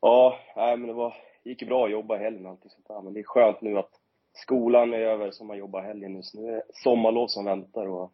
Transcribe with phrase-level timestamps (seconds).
[0.00, 3.02] Ja, nej, men det var, gick ju bra att jobba helgen och allting sånt där.
[3.02, 3.90] Men det är skönt nu att
[4.32, 6.22] skolan är över så man jobbar helgen nu.
[6.22, 8.12] Så nu är det sommarlov som väntar och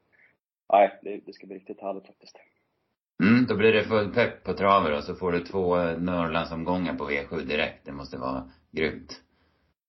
[0.73, 2.37] nej, det, det ska bli riktigt härligt faktiskt.
[3.23, 7.05] Mm, då blir det full pepp på traver och så får du två Norrlandsomgångar på
[7.05, 7.87] V7 direkt.
[7.87, 9.21] Det måste vara grymt.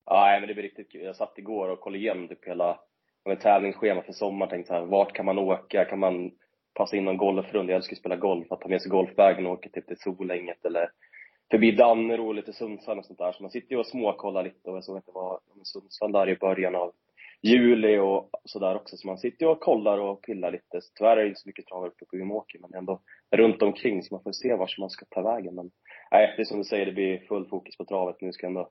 [0.06, 1.02] Ja, nej, men det blir riktigt kul.
[1.02, 2.80] Jag satt igår och kollade igenom typ hela
[3.26, 4.50] med tävlingsschema för sommaren.
[4.50, 5.86] Tänkte så här, vart kan man åka?
[5.86, 6.32] Kan man
[6.74, 7.72] passa in någon golfrunda?
[7.72, 8.52] Jag älskar att spela golf.
[8.52, 10.90] Att ta med sig golfbagen och åka typ till Solänget eller
[11.52, 13.32] förbi Dannero och lite Sundsvall och sånt där.
[13.32, 16.30] Så man sitter ju och småkollar lite och jag såg att det var Sundsvall där
[16.30, 16.92] i början av
[17.42, 18.98] juli och sådär också.
[18.98, 20.82] Så man sitter ju och kollar och pillar lite.
[20.82, 23.02] Så tyvärr är det inte så mycket travare uppe på Umeåker, men ändå
[23.36, 25.56] runt omkring så man får se vart man ska ta vägen.
[25.56, 25.72] Men
[26.12, 28.22] nej, det är som du säger, det blir full fokus på travet.
[28.22, 28.70] Nu ska jag ändå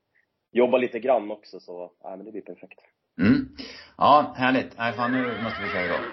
[0.53, 2.81] jobba lite grann också, så nej, men det blir perfekt.
[3.21, 3.49] Mm.
[3.97, 4.79] Ja, härligt.
[4.79, 6.07] Nej, fan nu måste vi köra igång.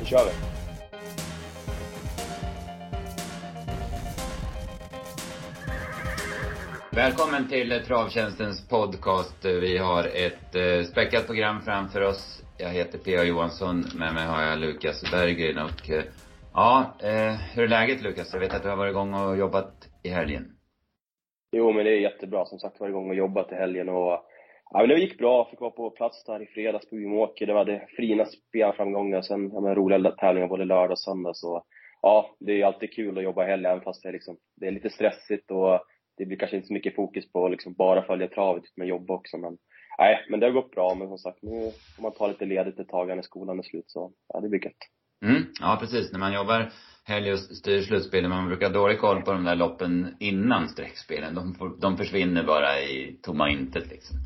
[0.00, 0.61] Nu kör vi.
[6.94, 9.44] Välkommen till Travtjänstens podcast.
[9.44, 12.42] Vi har ett eh, späckat program framför oss.
[12.58, 13.24] Jag heter P.A.
[13.24, 13.84] Johansson.
[13.98, 16.04] Med mig har jag Lukas Berggren och eh,
[16.54, 18.32] ja, eh, hur är läget Lukas?
[18.32, 20.44] Jag vet att du har varit igång och jobbat i helgen.
[21.52, 22.44] Jo, men det är jättebra.
[22.46, 24.12] Som sagt, varit igång och jobbat i helgen och
[24.70, 25.48] ja, men det gick bra.
[25.50, 27.46] Fick vara på plats där i fredags på Umeåker.
[27.46, 29.22] Det var det fina spelframgångar.
[29.22, 31.34] Sen, ja, men roliga tävlingar både lördag och söndag.
[31.34, 31.64] Så
[32.02, 34.66] ja, det är alltid kul att jobba i helgen, även fast det är liksom, det
[34.66, 35.80] är lite stressigt och
[36.16, 39.38] det blir kanske inte så mycket fokus på liksom bara följa travet, utan jobba också.
[39.38, 39.56] Men
[39.98, 40.94] nej, men det har gått bra.
[40.94, 43.84] Men som sagt, nu får man ta lite ledigt ett tag när skolan är slut.
[43.86, 44.76] Så ja, det blir gött.
[45.24, 46.12] Mm, ja precis.
[46.12, 46.70] När man jobbar
[47.04, 51.34] helg och styr slutspelen, man brukar ha dålig koll på de där loppen innan streckspelen.
[51.34, 54.16] De, de försvinner bara i tomma intet liksom.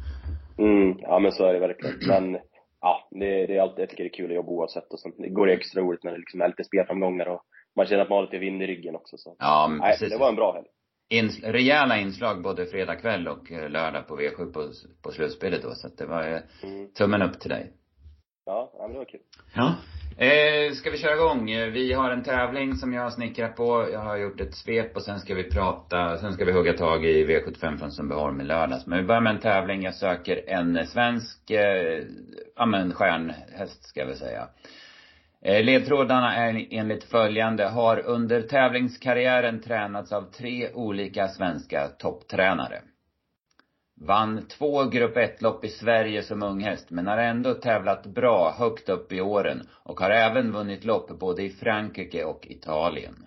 [0.59, 1.99] Mm, ja men så är det verkligen.
[2.09, 2.41] Men
[2.81, 5.13] ja, det, det är alltid, jag tycker det är kul att jobba oavsett och sen
[5.19, 7.43] det går extra roligt när det liksom är lite spelframgångar och
[7.77, 9.37] man känner att man har lite vind i ryggen också så.
[9.39, 10.11] Ja, men Nej, precis.
[10.11, 10.67] det var en bra helg.
[11.09, 14.71] Ins rejäla inslag både fredag kväll och eh, lördag på V7 på,
[15.03, 15.75] på slutspelet då.
[15.75, 16.89] Så att det var eh, Mm.
[16.99, 17.73] tummen upp till dig.
[18.47, 19.21] Ja, ja men det var kul.
[19.55, 19.75] Ja.
[20.25, 21.51] Eh, ska vi köra igång?
[21.51, 23.89] Eh, Vi har en tävling som jag har snickrat på.
[23.93, 27.05] Jag har gjort ett svep och sen ska vi prata, sen ska vi hugga tag
[27.05, 28.87] i V75 från Sundbyholm i lördags.
[28.87, 29.83] Men vi börjar med en tävling.
[29.83, 32.03] Jag söker en svensk, eh,
[32.57, 34.49] ja men stjärnhäst ska väl säga.
[35.43, 37.65] Eh, ledtrådarna är enligt följande.
[37.65, 42.83] Har under tävlingskarriären tränats av tre olika svenska topptränare.
[44.01, 49.13] Vann två grupp 1-lopp i Sverige som unghäst men har ändå tävlat bra högt upp
[49.13, 53.27] i åren och har även vunnit lopp både i Frankrike och Italien.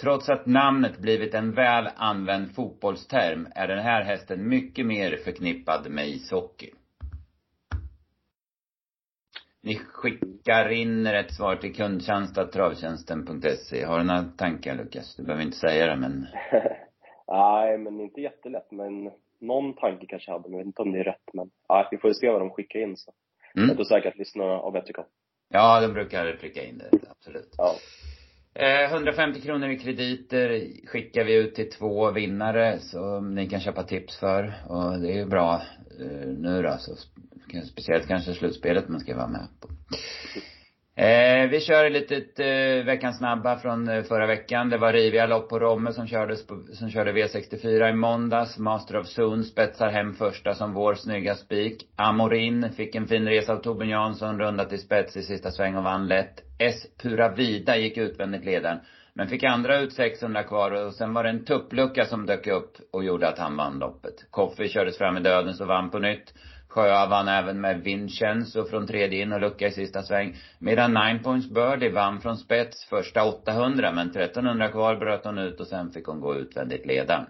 [0.00, 5.90] Trots att namnet blivit en väl använd fotbollsterm är den här hästen mycket mer förknippad
[5.90, 6.70] med ishockey.
[9.64, 13.84] Ni skickar in rätt svar till kundtjänst.travtjänsten.se.
[13.84, 15.16] Har du några tankar Lukas?
[15.16, 16.26] Du behöver inte säga det men
[17.28, 18.70] Nej, men inte jättelätt.
[18.70, 19.10] Men
[19.40, 21.28] någon tanke kanske jag hade, men jag vet inte om det är rätt.
[21.32, 23.12] Men ja, vi får se vad de skickar in så.
[23.54, 23.76] Jag mm.
[23.76, 25.04] tror säkert att lyssnarna har bättre koll.
[25.48, 27.54] Ja, de brukar pricka in det, absolut.
[27.58, 27.74] Ja.
[28.54, 33.82] Eh, 150 kronor i krediter skickar vi ut till två vinnare som ni kan köpa
[33.82, 34.52] tips för.
[34.68, 35.62] Och det är ju bra
[36.00, 36.96] eh, nu då, så
[37.70, 39.68] speciellt kanske slutspelet man ska vara med på.
[40.96, 44.70] Eh, vi kör ett litet eh, veckans snabba från eh, förra veckan.
[44.70, 48.58] Det var riviga lopp på Romme som kördes på, som körde V64 i måndags.
[48.58, 51.86] Master of Zoon spetsar hem första som vår snygga spik.
[51.96, 55.84] Amorin fick en fin resa av Torbjörn Jansson, runda till spets i sista sväng och
[55.84, 56.40] vann lätt.
[56.58, 58.78] S Pura Vida gick utvändigt ledaren.
[59.14, 62.76] Men fick andra ut 600 kvar och sen var det en tupplucka som dök upp
[62.92, 64.14] och gjorde att han vann loppet.
[64.30, 66.34] Coffee kördes fram i döden och vann på nytt.
[66.74, 70.36] Sjöa vann även med Vincenzo från tredje in och lucka i sista sväng.
[70.58, 75.60] Medan Nine Points Birdie vann från spets första 800 men 1300 kvar bröt hon ut
[75.60, 77.26] och sen fick hon gå utvändigt ledaren.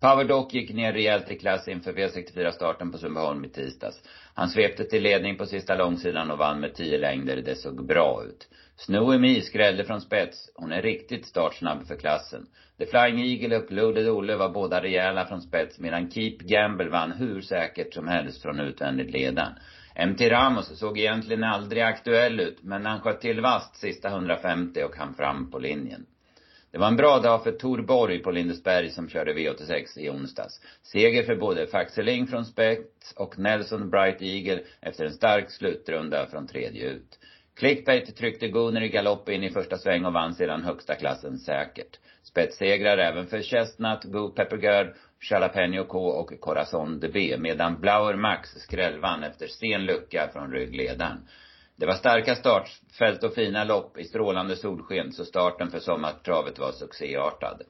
[0.00, 4.02] Power Dock gick ner rejält i klass inför V64-starten på Sundbyholm i tisdags.
[4.34, 7.36] Han svepte till ledning på sista långsidan och vann med 10 längder.
[7.36, 8.48] Det såg bra ut.
[8.78, 10.50] Snowy Me skrällde från spets.
[10.54, 12.46] Hon är riktigt startsnabb för klassen.
[12.78, 17.12] The Flying Eagle och Loaded Olle var båda rejäla från spets medan Keep Gamble vann
[17.12, 19.52] hur säkert som helst från utvändigt ledan.
[20.06, 24.96] MT Ramos såg egentligen aldrig aktuell ut men han sköt till vast sista 150 och
[24.96, 26.06] han fram på linjen.
[26.70, 30.60] Det var en bra dag för Tor Borg på Lindesberg som körde V86 i onsdags.
[30.82, 36.46] Seger för både Faxeling från spets och Nelson Bright Eagle efter en stark slutrunda från
[36.46, 37.18] tredje ut.
[37.56, 41.98] Clickbait tryckte Gunnar i galopp in i första sväng och vann sedan högsta klassen säkert.
[42.22, 44.94] Spetssegrar även för Chestnut, Go Peppergird,
[45.30, 51.28] Jalapeno K och Corazon de B medan Blauer Max skrällvann efter sen lucka från ryggledaren.
[51.76, 56.72] Det var starka startfält och fina lopp i strålande solsken så starten för sommartravet var
[56.72, 57.62] succéartad.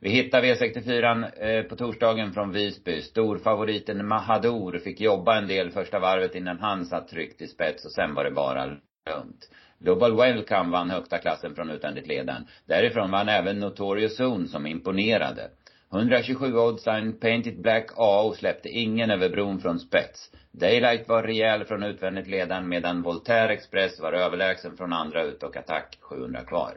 [0.00, 3.02] Vi hittar V64 eh, på torsdagen från Visby.
[3.02, 7.92] Storfavoriten Mahadour fick jobba en del första varvet innan han satt tryggt i spets och
[7.92, 8.76] sen var det bara
[9.10, 9.50] lugnt.
[9.78, 12.46] Global Welcome vann högsta klassen från utvändigt ledaren.
[12.66, 15.50] Därifrån vann även Notorious Zone som imponerade.
[15.92, 20.30] 127 oddsign Painted Black A och släppte ingen över bron från spets.
[20.52, 25.56] Daylight var rejäl från utvändigt ledaren medan Voltaire Express var överlägsen från andra ut och
[25.56, 26.74] Attack 700 kvar.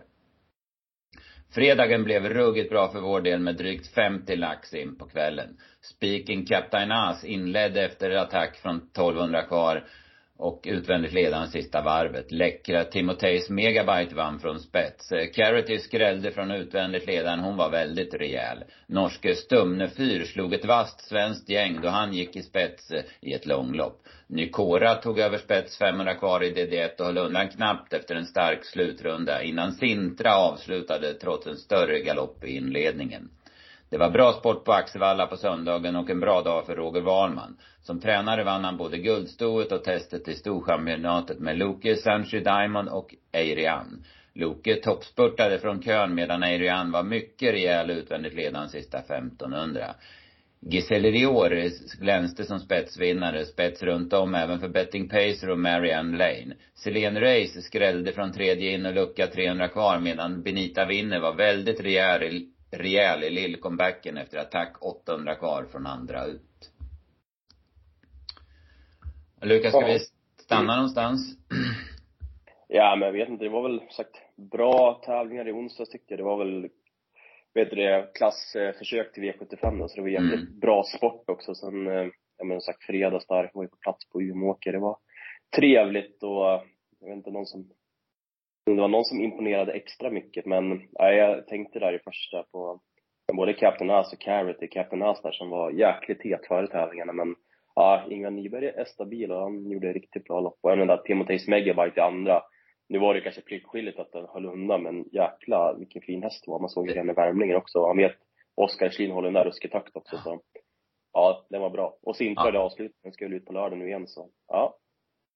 [1.56, 5.57] Fredagen blev ruggigt bra för vår del med drygt 50 lax in på kvällen.
[5.81, 9.88] Speaking Captain As inledde efter attack från 1200 kvar
[10.37, 12.31] och utvändigt ledande sista varvet.
[12.31, 15.11] Läckra Timotejs Megabyte vann från spets.
[15.11, 18.63] Eh, Carity skrällde från utvändigt ledaren, hon var väldigt rejäl.
[18.87, 23.33] Norske Stumne Fyr slog ett vasst svenskt gäng då han gick i spets eh, i
[23.33, 24.01] ett långlopp.
[24.27, 28.65] Nykora tog över spets 500 kvar i DD1 och höll undan knappt efter en stark
[28.65, 33.29] slutrunda innan Sintra avslutade trots en större galopp i inledningen.
[33.89, 37.57] Det var bra sport på Axevalla på söndagen och en bra dag för Roger Wahlman.
[37.81, 43.15] Som tränare vann han både guldstoet och testet i storchampionatet med Loke Sanchi Diamond och
[43.31, 44.03] Eirian.
[44.33, 49.95] Loke toppspurtade från kön medan Eirian var mycket rejäl utvändigt ledande sista 1500.
[50.61, 51.69] Giselle Rior
[51.99, 56.55] glänste som spetsvinnare, spets runt om även för Betting Pacer och Marianne Lane.
[56.75, 61.79] Selene Race skrällde från tredje in och lucka 300 kvar medan Benita Winner var väldigt
[61.79, 66.71] rejäl rejäl i lillcomebacken efter attack 800 kvar från andra ut.
[69.41, 69.99] Lukas, ska vi
[70.41, 71.37] stanna någonstans?
[72.67, 73.43] Ja, men jag vet inte.
[73.43, 76.19] Det var väl sagt bra tävlingar i onsdags tyckte jag.
[76.19, 76.69] Det var väl,
[77.53, 80.59] vet du det, klassförsök till V75 då, så det var jävligt mm.
[80.59, 81.55] bra sport också.
[81.55, 84.71] Sen, eh, jag menar sagt fredags där, var ju på plats på Umeåker.
[84.71, 84.97] Det var
[85.55, 86.45] trevligt och
[86.99, 87.69] jag vet inte, någon som
[88.75, 92.79] det var någon som imponerade extra mycket, men ja, jag tänkte där i första på
[93.33, 97.35] både Captain Ass och Carrot Captain Ass där som var jäkligt het före tävlingarna, men
[97.75, 100.59] ja, Ingvar Nyberg är stabil och han gjorde riktigt bra lopp.
[100.61, 102.41] Och även där Timoteus Megabyte i andra.
[102.89, 106.51] Nu var det kanske pliktskyldigt att den höll undan, men jäkla vilken fin häst det
[106.51, 106.59] var.
[106.59, 107.87] Man såg ju den i värmningen också.
[107.87, 108.15] Han vet
[108.55, 110.39] Oskar Schlin håller den där ruskig takt också, så
[111.13, 111.97] ja, den var bra.
[112.01, 112.59] Och Sintra ja.
[112.59, 114.77] avslutningen skulle ut på lördag nu igen, så ja,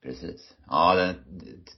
[0.03, 0.55] Precis.
[0.67, 1.15] Ja, den,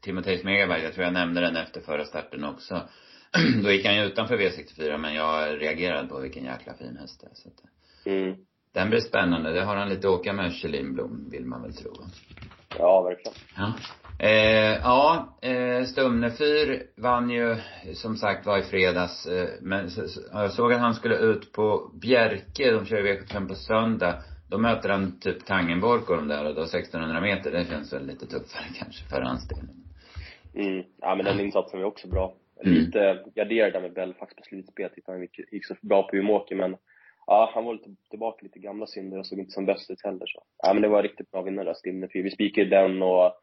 [0.01, 2.81] Timoteus Megaberg, jag tror jag nämnde den efter förra starten också.
[3.63, 7.27] Då gick han ju utanför V64, men jag reagerade på vilken jäkla fin häst det
[7.27, 7.33] är.
[7.33, 8.35] Så att, mm.
[8.73, 9.53] Den blir spännande.
[9.53, 11.91] Det har han lite att åka med, Kjell Blom, vill man väl tro.
[12.77, 13.37] Ja, verkligen.
[13.57, 13.73] Ja.
[14.19, 17.57] Eh, ja, eh, Stumnefyr vann ju
[17.93, 19.25] som sagt var i fredags.
[19.25, 23.47] Eh, men så, så, jag såg att han skulle ut på Bjerke, de kör V75
[23.47, 24.23] på söndag.
[24.53, 28.05] Då möter han typ Tangenborg och de där och då 1600 meter, det känns väl
[28.07, 29.65] lite tuffare kanske för hans del.
[30.55, 30.83] Mm.
[31.01, 32.33] Ja men den insatsen var också bra.
[32.65, 32.73] Mm.
[32.73, 36.55] Lite garderad där med Belfax på slutspel, tyckte han gick, gick så bra på Umeåker
[36.55, 36.75] men
[37.27, 40.25] ja, han var lite tillbaka lite gamla synder och såg inte som bäst ut heller
[40.25, 40.43] så.
[40.63, 43.33] Ja men det var riktigt bra vinnare Stimne Vi spikade den och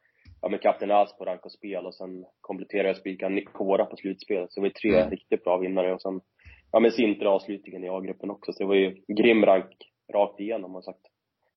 [0.43, 3.85] ja men Kapten Alls på rank och spel och sen kompletterade jag och spikade Nikora
[3.85, 4.53] på slutspelet.
[4.53, 5.11] Så det var tre mm.
[5.11, 6.21] riktigt bra vinnare och sen
[6.73, 8.53] ja men Sintra avslutningen i A-gruppen också.
[8.53, 11.07] Så det var ju grym rank rakt igenom och sagt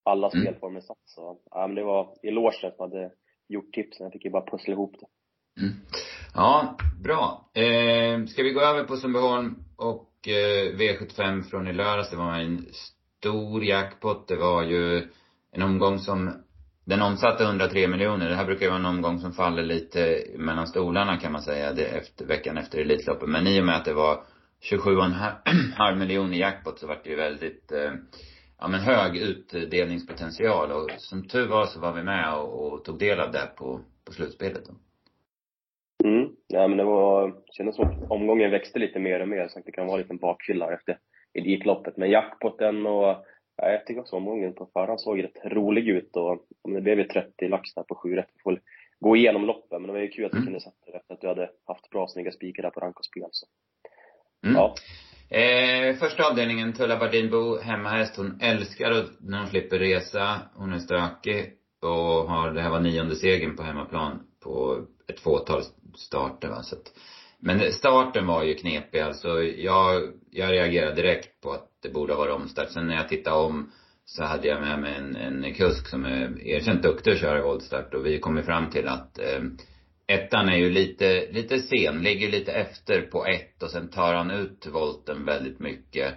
[0.04, 0.46] alla mm.
[0.46, 0.98] spelformer satt.
[1.06, 3.12] Så ja, men det var eloge som hade
[3.48, 4.04] gjort tipsen.
[4.04, 5.06] Jag fick ju bara pussla ihop det.
[5.62, 5.74] Mm.
[6.34, 7.50] Ja, bra.
[7.54, 12.10] Eh, ska vi gå över på Sundbyholm och eh, V75 från i lördags.
[12.10, 14.28] Det var en stor jackpot.
[14.28, 15.08] Det var ju
[15.52, 16.44] en omgång som
[16.86, 18.30] den omsatte 103 miljoner.
[18.30, 21.74] Det här brukar ju vara en omgång som faller lite mellan stolarna kan man säga,
[21.74, 23.30] det efter, veckan efter Elitloppet.
[23.30, 24.24] Men i och med att det var
[24.72, 27.92] 27,5 miljoner i jackpot så vart det ju väldigt eh,
[28.64, 33.00] ja, men hög utdelningspotential och som tur var så var vi med och, och tog
[33.00, 34.74] del av det på, på slutspelet då.
[36.10, 36.30] Mm.
[36.48, 39.66] Ja men det var, kändes som att omgången växte lite mer och mer så att
[39.66, 41.00] det kan vara en liten bakfylla efter
[41.34, 41.98] Elitloppet.
[41.98, 43.26] Men jackpoten och
[43.58, 47.00] ja, jag tycker också omgången på förhand såg rätt rolig ut och om det blev
[47.00, 48.30] ju 30 lax där på 7 rätt.
[48.34, 48.62] Vi får
[49.00, 50.46] gå igenom loppen men det var ju kul att vi mm.
[50.46, 53.06] kunde sätta det efter att du hade haft bra snygga spikar där på rank och
[53.06, 53.48] spel så.
[54.46, 54.56] Mm.
[54.56, 54.76] Ja.
[55.30, 58.18] Eh, första avdelningen, Tulla Bardinbo, hemmahäst.
[58.18, 60.40] Hon älskar att när hon slipper resa.
[60.56, 65.62] Hon är stökig och har, det här var nionde segern på hemmaplan på ett fåtal
[65.96, 66.64] starter va.
[66.64, 66.92] Så att,
[67.40, 69.44] men starten var ju knepig alltså.
[69.44, 72.70] Jag, jag reagerade direkt på att det borde ha varit omstart.
[72.70, 73.72] Sen när jag tittade om
[74.06, 77.94] så hade jag med mig en, en kusk som är erkänt duktig att köra voltstart
[77.94, 79.42] och vi kom fram till att eh,
[80.08, 84.32] Ettan är ju lite, lite sen, ligger lite efter på ett och sen tar han
[84.32, 86.14] ut volten väldigt mycket.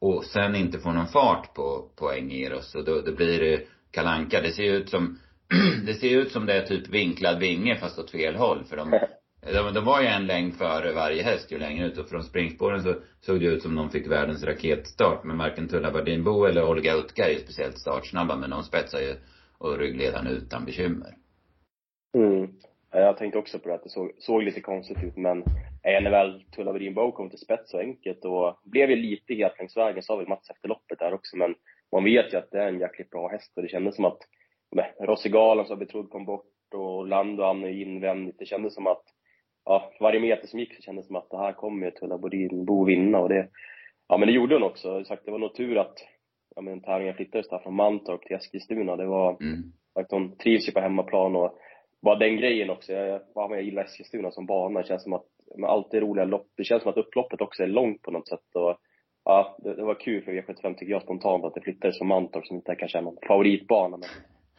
[0.00, 4.40] Och sen inte får någon fart på, på Engeros och då, då blir det kalanka.
[4.40, 5.18] Det ser ut som,
[5.86, 8.90] det ser ut som det är typ vinklad vinge fast åt fel håll för de,
[9.52, 12.82] de, de var ju en längd före varje häst ju längre ut och från springspåren
[12.82, 15.24] så såg det ut som de fick världens raketstart.
[15.24, 19.14] Men varken Tulla Bardinbo eller Olga Utka är ju speciellt startsnabba men de spetsar ju
[19.58, 21.14] och ryggledaren utan bekymmer.
[22.16, 22.50] Mm.
[22.92, 25.44] Jag tänkte också på det, att det såg, såg lite konstigt ut, men
[25.84, 29.76] när väl Tulla Bardinbo kom till spets så enkelt och blev ju lite het längs
[29.76, 31.54] vägen, sa väl Mats efter loppet där också, men
[31.92, 34.18] man vet ju att det är en jäkligt bra häst och det kändes som att
[35.00, 38.38] Rossi Galen som betrodd kom bort och Lando hamnade invändigt.
[38.38, 39.02] Det kändes som att
[39.64, 42.18] ja, varje meter som gick så kändes det som att det här kommer ju Tulla
[42.18, 43.48] Bodin vinna och det,
[44.08, 45.04] ja men det gjorde hon också.
[45.04, 45.94] Sagt, det var nog tur att,
[46.56, 48.96] ja men tävlingen flyttades där från Mantorp till Eskilstuna.
[48.96, 49.62] Det var, mm.
[49.94, 51.58] sagt, hon trivs ju på hemmaplan och
[52.02, 52.92] bara den grejen också.
[52.92, 54.80] Jag, ja, jag gillar Eskilstuna som bana.
[54.80, 55.26] Det känns som att,
[55.56, 58.28] med allt det roliga lopp, det känns som att upploppet också är långt på något
[58.28, 58.76] sätt och
[59.24, 62.46] ja, det, det var kul för V75 tycker jag spontant att det flyttades från Mantorp
[62.46, 64.08] som inte kanske är någon favoritbana men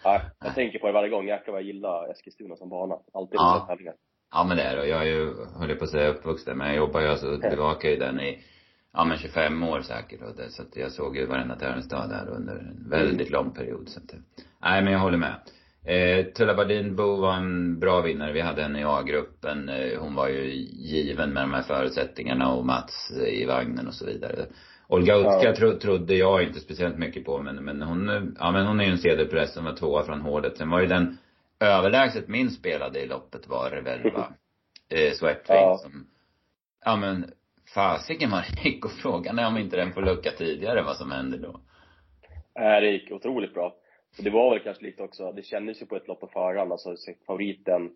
[0.04, 1.28] ja, jag tänker på det varje gång.
[1.28, 2.96] Jäklar vad jag gillar Eskilstuna som bana.
[3.14, 3.66] Alltid ja.
[3.70, 3.96] tävlingar.
[4.32, 4.88] Ja men det är det.
[4.88, 7.96] Jag är ju, höll på att säga uppvuxen, men jag jobbar ju alltså, bevakar ju
[7.96, 8.40] den i,
[8.94, 12.30] ja men 25 år säkert och det, så att jag såg ju varenda tävlingsdag där
[12.30, 14.14] under en väldigt lång period så att,
[14.62, 15.36] nej men jag håller med.
[15.90, 18.32] Eh, Tulla Bardin Bo var en bra vinnare.
[18.32, 19.70] Vi hade henne i A-gruppen.
[19.70, 24.06] Eh, hon var ju given med de här förutsättningarna och Mats i vagnen och så
[24.06, 24.46] vidare.
[24.88, 25.56] Olga Utka ja.
[25.56, 28.92] tro, trodde jag inte speciellt mycket på men, men hon, ja men hon är ju
[28.92, 30.58] en sedelpress som var tvåa från hårdet.
[30.58, 31.18] Sen var ju den
[31.60, 34.34] överlägset minst spelade i loppet var det väl va?
[34.90, 35.78] Eh, Sweatwing ja.
[35.78, 36.08] som,
[36.86, 37.32] ja men
[37.74, 41.12] fasiken vad det gick och frågan är om inte den får lucka tidigare vad som
[41.12, 41.60] händer då.
[42.56, 43.76] Nej, det gick otroligt bra.
[44.18, 46.72] Och det var väl kanske lite också, det kändes ju på ett lopp på förhand,
[46.72, 46.96] alltså
[47.28, 47.92] favoriten,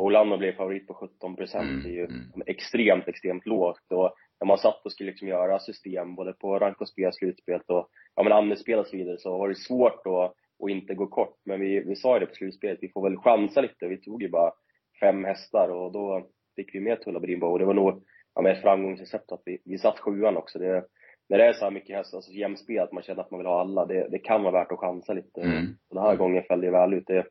[0.00, 2.42] Orlando blev favorit på 17 procent, mm, det är ju mm.
[2.46, 3.92] extremt, extremt lågt.
[3.92, 7.60] Och när man satt och skulle liksom göra system, både på rank och spel, slutspel
[7.66, 11.06] och, ja men andelsspel och så vidare, så var det svårt att och inte gå
[11.06, 11.36] kort.
[11.44, 13.88] Men vi, vi sa ju det på slutspelet, vi får väl chansa lite.
[13.88, 14.52] Vi tog ju bara
[15.00, 18.02] fem hästar och då fick vi med Tulla Brimbo och det var nog
[18.34, 20.58] ja, med ett framgångsrecept att vi, vi satt sjuan också.
[20.58, 20.84] Det,
[21.28, 23.46] när det är så här mycket hästar, alltså jämspel, att man känner att man vill
[23.46, 25.40] ha alla, det, det kan vara värt att chansa lite.
[25.40, 25.76] Mm.
[25.90, 27.06] Den här gången föll det väl ut.
[27.06, 27.26] Det,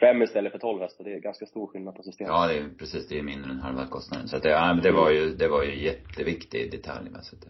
[0.00, 2.32] fem istället för tolv hästar, det är ganska stor skillnad på systemet.
[2.32, 4.28] Ja, det är precis, det är mindre än halva kostnaden.
[4.28, 7.08] Så att det, ja, det var ju, det var ju jätteviktig detalj.
[7.22, 7.44] Så att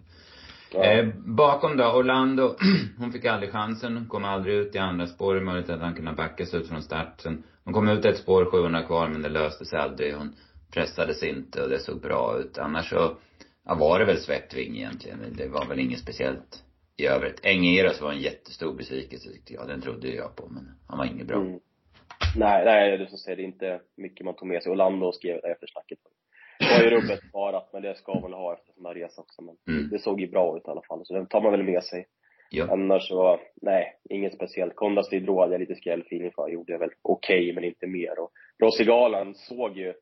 [0.73, 0.85] Ja.
[0.85, 2.57] Eh, bakom då, Orlando,
[2.99, 5.35] hon fick aldrig chansen, hon kom aldrig ut i andra spår.
[5.35, 7.43] Det är möjligt att han kunde backa sig ut från starten.
[7.65, 10.15] Hon kom ut ett spår, 700 kvar, men det löste sig aldrig.
[10.15, 10.35] Hon
[10.73, 12.59] pressades inte och det såg bra ut.
[12.59, 13.17] Annars så,
[13.65, 15.19] ja, var det väl Svettving egentligen.
[15.37, 16.65] Det var väl inget speciellt
[16.97, 17.41] i övrigt.
[17.43, 19.69] Engeras var en jättestor besvikelse tyckte jag.
[19.69, 21.37] Den trodde jag på, men han var inget bra.
[21.37, 21.61] Mm.
[22.37, 24.73] Nej, nej, du som säger, det är inte mycket man tog med sig.
[24.73, 25.99] Orlando skrev efter snacket
[26.61, 29.43] var ju rubbet sparat, men det ska man ha efter sån här resa också.
[29.43, 29.91] Men mm.
[29.91, 32.07] det såg ju bra ut i alla fall, så det tar man väl med sig.
[32.51, 32.67] Ja.
[32.71, 34.77] Annars så, nej, inget speciellt.
[34.77, 36.49] Kondas Lidro hade jag lite skrällfeeling för.
[36.49, 38.19] Gjorde jag väl okej, okay, men inte mer.
[38.19, 38.31] Och
[38.63, 39.95] Rossigalan såg ju,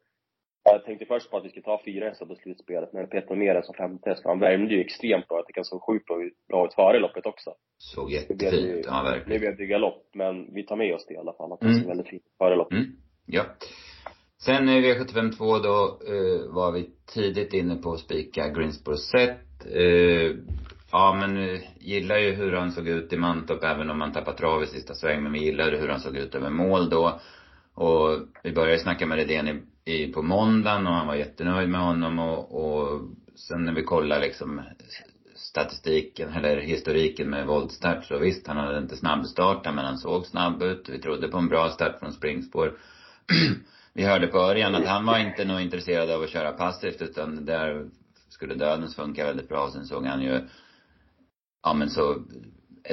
[0.72, 3.62] jag tänkte först på att vi skulle ta fyra hästar på slutspelet, men Peter mer
[3.62, 4.22] som femte häst.
[4.24, 5.38] Han värmde ju extremt bra.
[5.38, 6.06] Jag tycker han såg sjukt
[6.48, 7.50] bra ut före loppet också.
[7.78, 9.28] Såg jättefint ja, verkligen.
[9.28, 11.52] Nu blev det galopp, men vi tar med oss det i alla fall.
[11.52, 11.80] Att han mm.
[11.80, 12.78] såg väldigt fint före loppet.
[12.78, 12.92] Mm.
[13.26, 13.44] Ja.
[14.40, 19.66] Sen i V75 2 då eh, var vi tidigt inne på att spika Greensboro set.
[19.74, 20.36] Eh,
[20.92, 24.36] ja men eh, gillar ju hur han såg ut i Mantorp även om han tappade
[24.36, 25.22] trav i sista sväng.
[25.22, 27.20] Men vi gillade hur han såg ut över mål då.
[27.74, 31.80] Och vi började snacka med Redén i, i, på måndagen och han var jättenöjd med
[31.80, 33.00] honom och, och
[33.34, 34.62] sen när vi kollade liksom
[35.34, 40.62] statistiken eller historiken med voltstart så visst, han hade inte snabbstartat men han såg snabb
[40.62, 40.88] ut.
[40.88, 42.78] Vi trodde på en bra start från springspår.
[43.92, 47.44] vi hörde på Örjan att han var inte nog intresserad av att köra passivt utan
[47.44, 47.86] där
[48.28, 49.70] skulle dödens funka väldigt bra.
[49.70, 50.40] Sen såg han ju,
[51.62, 52.24] ja men så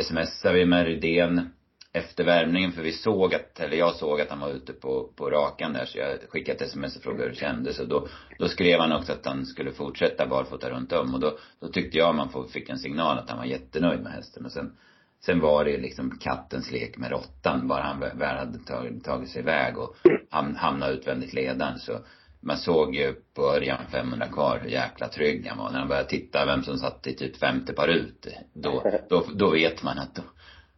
[0.02, 1.50] smsade vi med Rydén
[1.96, 5.30] efter värmningen för vi såg att, eller jag såg att han var ute på, på
[5.30, 8.08] rakan där så jag skickade ett sms och frågade hur det kändes och då,
[8.40, 11.98] då skrev han också att han skulle fortsätta barfota runt om och då, då tyckte
[11.98, 14.78] jag man fick en signal att han var jättenöjd med hästen och sen
[15.26, 17.68] Sen var det liksom kattens lek med råttan.
[17.68, 19.96] Bara han väl hade tagit, tagit sig iväg och
[20.30, 22.00] ham, hamnade utvändigt ledaren så
[22.42, 25.72] man såg ju på Örjan, 500 kvar hur jäkla trygg han var.
[25.72, 29.52] När han började titta vem som satt i typ femte par ut, då, då, då
[29.52, 30.22] vet man att då,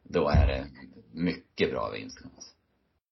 [0.03, 0.65] då är det
[1.17, 2.19] mycket bra vinst.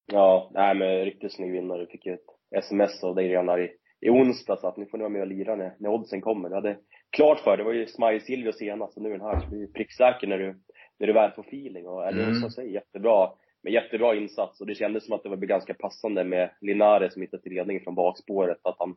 [0.06, 1.78] Ja, nej men riktigt snygg vinnare.
[1.78, 3.70] Jag fick ju ett sms av dig redan i,
[4.00, 6.48] i onsdags att nu får ni vara med och lira när, när oddsen kommer.
[6.48, 6.78] Jag hade
[7.10, 9.40] klart för det var ju Smile Silvio senast och nu är den här.
[9.40, 10.54] Så du är pricksäker när du
[10.98, 11.86] när du väl får feeling.
[11.86, 12.50] Och Ellie mm.
[12.50, 13.30] sig jättebra,
[13.62, 14.60] med jättebra insats.
[14.60, 17.84] Och det kändes som att det var ganska passande med Linare som hittade till ledningen
[17.84, 18.58] från bakspåret.
[18.62, 18.96] Att han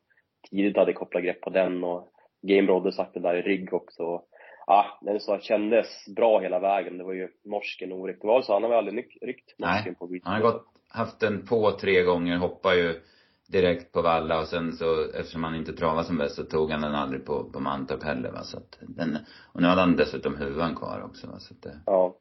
[0.50, 2.12] tidigt hade kopplat grepp på den och
[2.42, 4.22] Game Rodder satt den där i rygg också.
[4.70, 6.98] Ja, det så kändes bra hela vägen.
[6.98, 8.22] Det var ju norsken oryckt.
[8.22, 10.66] Det var så, han har väl aldrig ryckt norsken Nej, på Nej, han har gått,
[10.90, 13.02] haft den på tre gånger, hoppar ju
[13.48, 16.82] direkt på valla och sen så, eftersom han inte travade som bäst så tog han
[16.82, 18.44] den aldrig på, på Mantorp heller va.
[18.44, 19.18] Så att den,
[19.54, 21.40] och nu hade han dessutom huvan kvar också va.
[21.40, 22.16] Så att det, Ja.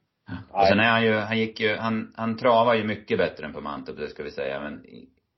[0.50, 3.52] och sen är han ju, han gick ju, han, han travar ju mycket bättre än
[3.52, 4.60] på Mantorp, det ska vi säga.
[4.60, 4.84] Men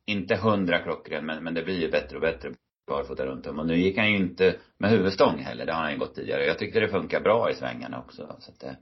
[0.07, 2.51] inte hundra klockren, men, men det blir ju bättre och bättre
[2.91, 3.59] barfota runt om.
[3.59, 6.45] Och nu gick han ju inte med huvudstång heller, det har han ju gått tidigare.
[6.47, 8.37] Jag tyckte det funkar bra i svängarna också.
[8.39, 8.77] Så att det,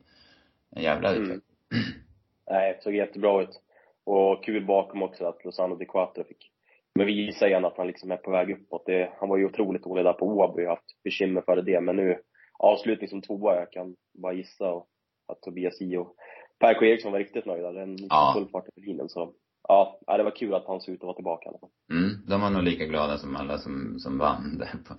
[0.76, 1.22] en jävla Mm.
[1.22, 1.44] utveckling.
[2.50, 3.60] Nej, det såg jättebra ut.
[4.04, 6.50] Och kul bakom också att Lozano Di Quattro fick
[6.94, 8.86] men visa igen att han liksom är på väg uppåt.
[8.86, 11.80] Det, han var ju otroligt dålig där på Åby och haft bekymmer före det.
[11.80, 12.18] Men nu,
[12.58, 14.86] avslutning som tvåa, jag kan bara gissa och,
[15.28, 16.14] att Tobias J och
[16.58, 17.72] Per K Eriksson var riktigt nöjda.
[17.72, 18.32] Den gick Ja.
[18.36, 19.08] full fart på linjen.
[19.08, 19.32] Så
[19.68, 21.70] ja, ja, det var kul att han såg ut att vara tillbaka i alla fall.
[21.90, 24.94] Mm, de var nog lika glada som alla som, som vann där på.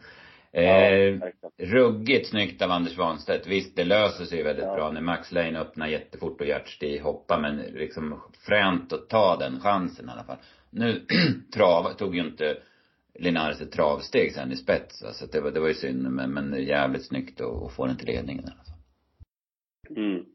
[0.52, 1.52] Ja, Eh, verkligen.
[1.58, 3.48] ruggigt snyggt av Anders Svanstedt.
[3.48, 4.76] Visst, det löser sig väldigt Ja.
[4.76, 9.60] bra när Max Lane öppnar jättefort och Gert hoppar, men liksom fränt att ta den
[9.60, 10.38] chansen i alla fall.
[10.70, 11.06] Nu
[11.54, 12.58] trav, tog ju inte
[13.20, 16.02] Linares ett travsteg sen i spets, va, så att det var, det var ju synd,
[16.12, 18.80] men, men jävligt snyggt att få den till ledningen i alla fall.
[19.98, 20.26] Mm.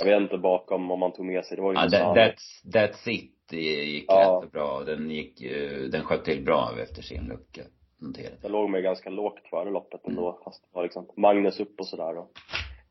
[0.00, 2.72] Jag vet inte bakom om han tog med sig, det var ju Ja, that, that's,
[2.72, 4.40] that's it gick Ja.
[4.44, 4.82] rätt bra.
[4.84, 7.62] Den gick, eh, den sköt till bra efter sin lucka.
[8.02, 8.36] Noterade.
[8.42, 11.86] Jag låg mig ganska lågt före loppet ändå, fast det var liksom Magnus upp och
[11.86, 12.30] sådär och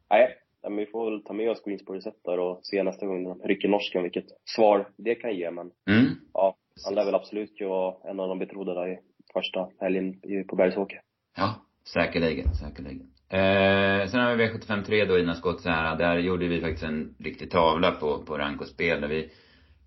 [0.09, 3.41] Nej, men vi får väl ta med oss Greensboro där och se nästa gång de
[3.43, 4.25] rycker norsken vilket
[4.55, 6.05] svar det kan ge men Mm.
[6.33, 8.99] ja, han lär väl absolut ju vara en av de betrodda där i
[9.33, 11.01] första helgen på Bergsåker.
[11.37, 11.55] Ja,
[11.93, 13.11] säkerligen, säkerligen.
[13.31, 15.95] Eh, sen har vi V753 då, Ina Skott här.
[15.95, 19.31] Där gjorde vi faktiskt en riktig tavla på, på rank och spel där vi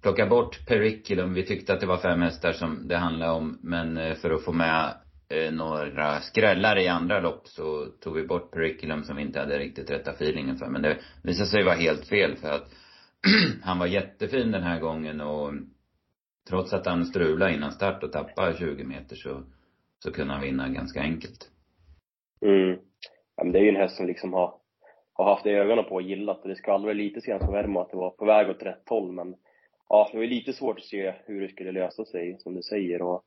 [0.03, 1.35] plockade bort Periculum.
[1.35, 3.59] Vi tyckte att det var fem hästar som det handlade om.
[3.63, 4.95] Men eh, för att få med
[5.29, 9.59] eh, några skrällar i andra lopp så tog vi bort Periculum som vi inte hade
[9.59, 10.67] riktigt rätta feelingen för.
[10.67, 12.71] Men det visade sig vara helt fel för att
[13.63, 15.53] han var jättefin den här gången och
[16.49, 19.43] trots att han strulade innan start och tappade 20 meter så,
[19.99, 21.49] så kunde han vinna ganska enkelt.
[22.47, 22.79] Mm.
[23.37, 24.55] Ja, men det är ju en häst som liksom har,
[25.13, 27.97] har haft ögonen på och gillat och det skvallrade lite senast på Värmo att det
[27.97, 29.35] var på väg åt rätt håll men
[29.89, 33.03] ja, det var lite svårt att se hur det skulle lösa sig som du säger.
[33.03, 33.23] Och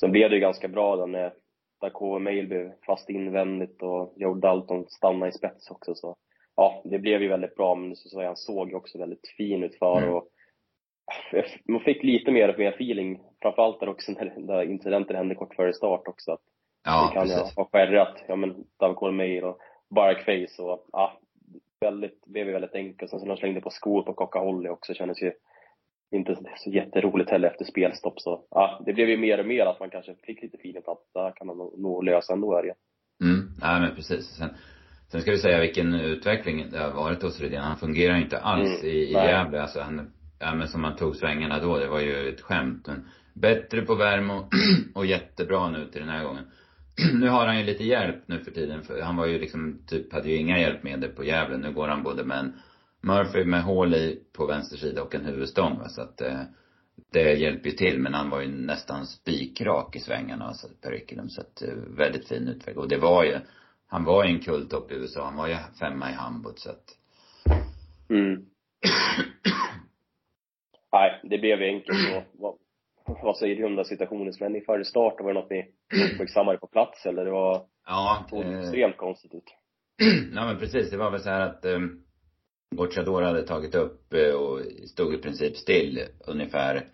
[0.00, 1.32] sen blev det ju ganska bra då när
[1.80, 5.94] Dakova Mail blev fast invändigt och Joe Dalton stannade i spets också.
[5.94, 6.16] Så
[6.56, 9.78] ja, det blev ju väldigt bra men så säga, han såg också väldigt fin ut
[9.78, 10.14] för Mm.
[10.14, 10.28] och
[11.64, 15.72] man fick lite mer, mer feeling framförallt där också när där incidenten hände kort före
[15.72, 16.42] start också att
[16.84, 17.56] Ja, det kan precis.
[17.56, 19.58] ha skärrat, ja men David Cormier och
[19.94, 21.18] Barkface och ja,
[21.80, 23.10] väldigt, blev ju väldigt enkelt.
[23.10, 25.32] Sen så när de slängde på skor på Coca Holly också kändes ju
[26.12, 29.80] inte så- jätteroligt heller efter spelstopp så ja, det blev ju mer och mer att
[29.80, 32.62] man kanske fick lite feeling på att det här kan man nog, lösa ändå är
[32.62, 32.74] det.
[33.24, 34.26] Mm, nej men precis.
[34.26, 34.50] Sen,
[35.08, 37.62] sen ska vi säga vilken utveckling det har varit hos Rydén.
[37.62, 39.26] Han fungerar ju inte alls Mm, i, i nej.
[39.26, 39.62] Gävle.
[39.62, 42.86] Alltså han, ja men som han tog svängarna då, det var ju ett skämt.
[42.86, 44.48] Men bättre på Värmo
[44.94, 46.44] och jättebra nu till den här gången.
[47.20, 50.12] nu har han ju lite hjälp nu för tiden, för han var ju liksom, typ,
[50.12, 51.56] hade ju inga hjälpmedel på Gävle.
[51.56, 52.52] Nu går han både med en
[53.02, 56.40] Murphy med hål i på vänster sida och en huvudstång va, så att eh,
[57.12, 61.40] det hjälper ju till, men han var ju nästan spikrak i svängarna, alltså Periculum, så
[61.40, 62.78] att eh, väldigt fin utveckling.
[62.78, 63.38] Och det var ju,
[63.86, 66.96] han var ju en kultopp i USA, han var ju femma i Hamburg, så att
[68.10, 68.34] Mm.
[70.92, 71.98] Nej, det blev enkelt
[72.38, 72.58] och
[73.22, 75.14] vad, säger du om den situationen som hände i före start?
[75.20, 75.64] Var det något ni
[76.12, 79.44] uppmärksammade på plats eller det var, ja, såg eh, extremt konstigt ut?
[80.34, 82.02] ja men precis, det var väl så här att um,
[82.76, 86.86] Gocciador hade tagit upp eh, och stod i princip still ungefär,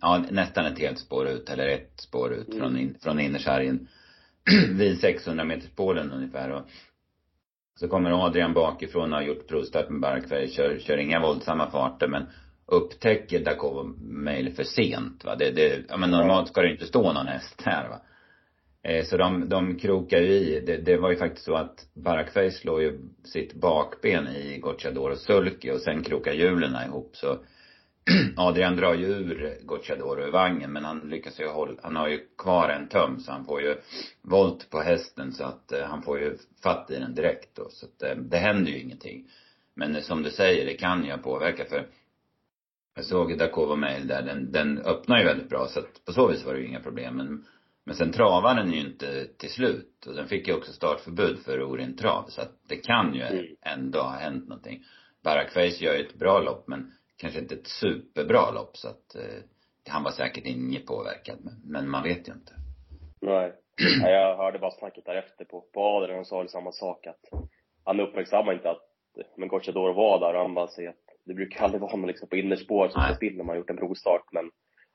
[0.00, 2.60] ja nästan ett helt spår ut, eller ett spår ut Mm.
[2.60, 3.88] från, in, från innersargen.
[4.78, 6.62] vid 600 meters spåren ungefär och
[7.80, 12.08] så kommer Adrian bakifrån och har gjort provstart med Barkberg, kör, kör inga våldsamma farter
[12.08, 12.26] men
[12.72, 15.36] upptäcker Dakova Mail för sent va.
[15.36, 18.00] Det, det, ja men normalt ska det inte stå någon häst här va.
[18.82, 20.62] Eh, så de, de krokar ju i.
[20.66, 25.18] Det, det var ju faktiskt så att Barakfej slår ju sitt bakben i Gocciador och
[25.18, 27.38] Sulky och sen krokar hjulen ihop så
[28.36, 32.20] Adrian drar ju ur Gocciador ur vagnen men han lyckas ju hålla, han har ju
[32.38, 33.76] kvar en töm så han får ju
[34.22, 37.86] volt på hästen så att eh, han får ju fatt i den direkt då så
[37.86, 39.28] att eh, det händer ju ingenting.
[39.74, 41.86] Men eh, som du säger, det kan ju påverka för
[42.94, 46.28] jag såg Dakova Mail där, den, den öppnar ju väldigt bra så att på så
[46.28, 47.44] vis var det ju inga problem men
[47.84, 51.62] men sen travar den ju inte till slut och den fick ju också startförbud för
[51.62, 53.46] orent trav så att det kan ju Mm.
[53.62, 54.84] ändå ha hänt någonting.
[55.24, 59.42] Barakface gör ju ett bra lopp men kanske inte ett superbra lopp så att eh,
[59.88, 62.52] han var säkert inget påverkad men, men man vet ju inte.
[63.20, 63.52] Nej.
[64.02, 67.40] Ja, jag hörde bara snacket därefter på, på Adrian och sa samma sak att
[67.84, 68.88] han uppmärksammade inte att
[69.36, 72.28] men Gocciador var där och han bara säger att det brukar aldrig vara någon liksom
[72.28, 73.08] på innerspår som Nej.
[73.08, 74.50] står still när man gjort en provstart men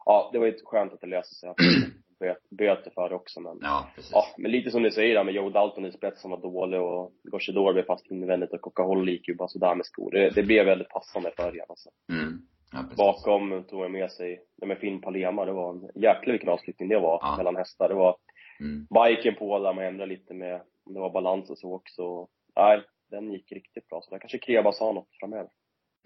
[0.06, 1.50] ja, det var ju skönt att det löste sig.
[1.50, 1.58] Att
[2.58, 4.12] böter för det också men Ja, precis.
[4.14, 7.12] Ja, men lite som du säger där med Joe Dalton i spetsen var dålig och
[7.24, 10.12] Gocciador blev fast invändigt och Coca-Cola gick ju bara sådär med skor.
[10.12, 11.90] Det, det blev väldigt passande för igen alltså.
[12.12, 12.42] Mm.
[12.72, 12.84] Ja.
[12.98, 16.90] Bakom tog jag med sig, ja, med Finn Palema, det var en jäkla vilken avslutning
[16.90, 17.90] det var mellan hästar.
[17.90, 18.16] Det var
[18.60, 18.88] Mm.
[18.94, 22.28] biken på där man ändrade lite med, om det var balans och så också.
[22.56, 24.02] Nej, den gick riktigt bra.
[24.02, 25.50] Så där kanske Krebas har något framöver.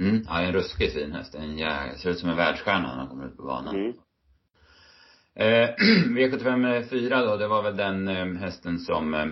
[0.01, 0.23] Mm.
[0.27, 1.35] Ja, en ruskigt fin häst.
[1.35, 1.95] En jä...
[1.97, 3.75] ser ut som en världsstjärna när han kommer ut på banan.
[3.75, 3.93] Mm.
[5.35, 5.69] Eh,
[6.17, 9.27] V75 4 då, det var väl den eh, hästen som, eh,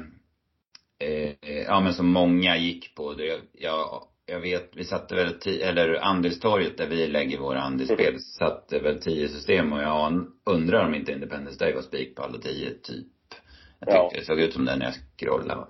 [1.10, 3.14] eh, ja men som många gick på.
[3.14, 8.20] Det, jag, jag vet, vi satte väl tio, eller andelstorget där vi lägger våra andelsspel,
[8.20, 12.38] satte väl tio system och jag undrar om inte Independence Day var spik på alla
[12.38, 13.08] tio, typ.
[13.80, 14.12] Jag tyckte Ja.
[14.16, 15.68] det såg ut som den när jag scrollade.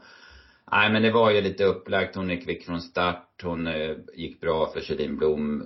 [0.72, 4.42] Nej men det var ju lite upplagt, hon är kvick från start, hon eh, gick
[4.42, 5.64] bra för Kjellin Blom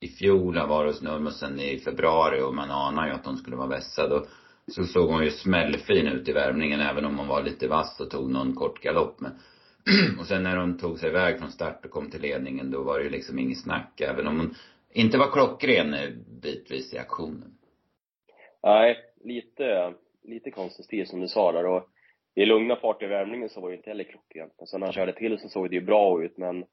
[0.00, 3.56] i fjol, har varit hos Nurmosen i februari och man anar ju att hon skulle
[3.56, 4.12] vara vässad.
[4.12, 4.26] Och
[4.66, 8.10] så såg hon ju smällfin ut i värmningen även om hon var lite vass och
[8.10, 9.20] tog någon kort galopp.
[9.20, 9.32] Men
[10.20, 12.98] och sen när hon tog sig iväg från start och kom till ledningen då var
[12.98, 14.54] det ju liksom inget snack även om hon
[14.92, 16.10] inte var klockren eh,
[16.42, 17.52] bitvis i aktionen.
[18.62, 21.66] Nej, lite, lite konstig stil som du sa där.
[21.66, 21.88] Och
[22.34, 24.54] i lugna fart i värmningen så var det inte heller klockrent.
[24.58, 26.64] Men sen när han körde till så såg det ju bra ut men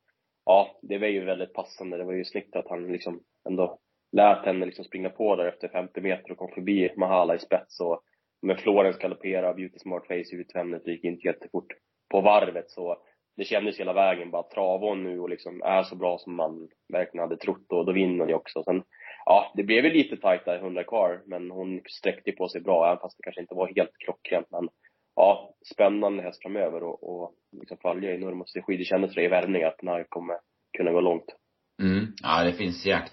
[0.46, 1.98] ja, det var ju väldigt passande.
[1.98, 3.80] Det var ju snyggt att han liksom ändå
[4.12, 7.80] lät henne liksom springa på där efter 50 meter och kom förbi Mahala i spets
[7.80, 8.04] och
[8.42, 11.68] med Florens galoppera, Beauty Smart Face utvändigt, det gick inte jättefort
[12.10, 12.98] på varvet så
[13.38, 16.70] det kändes hela vägen bara trava hon nu och liksom är så bra som man
[16.94, 18.64] verkligen hade trott och då vinner de också.
[18.64, 18.84] Sen,
[19.26, 22.88] ja, det blev ju lite tajt där, 100 kvar, men hon sträckte på sig bra,
[22.88, 24.48] även fast det kanske inte var helt klockrent.
[24.52, 24.70] Men
[25.16, 28.78] ja, spännande häst framöver och, och liksom följa i Nurmos strategi.
[28.78, 30.36] Det kändes det i värvning att den här kommer
[30.78, 31.36] kunna gå långt.
[31.82, 32.08] Mm.
[32.24, 33.10] Ja, det finns jäkla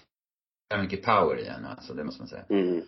[0.81, 2.45] mycket power i henne alltså, det måste man säga.
[2.49, 2.81] Mm.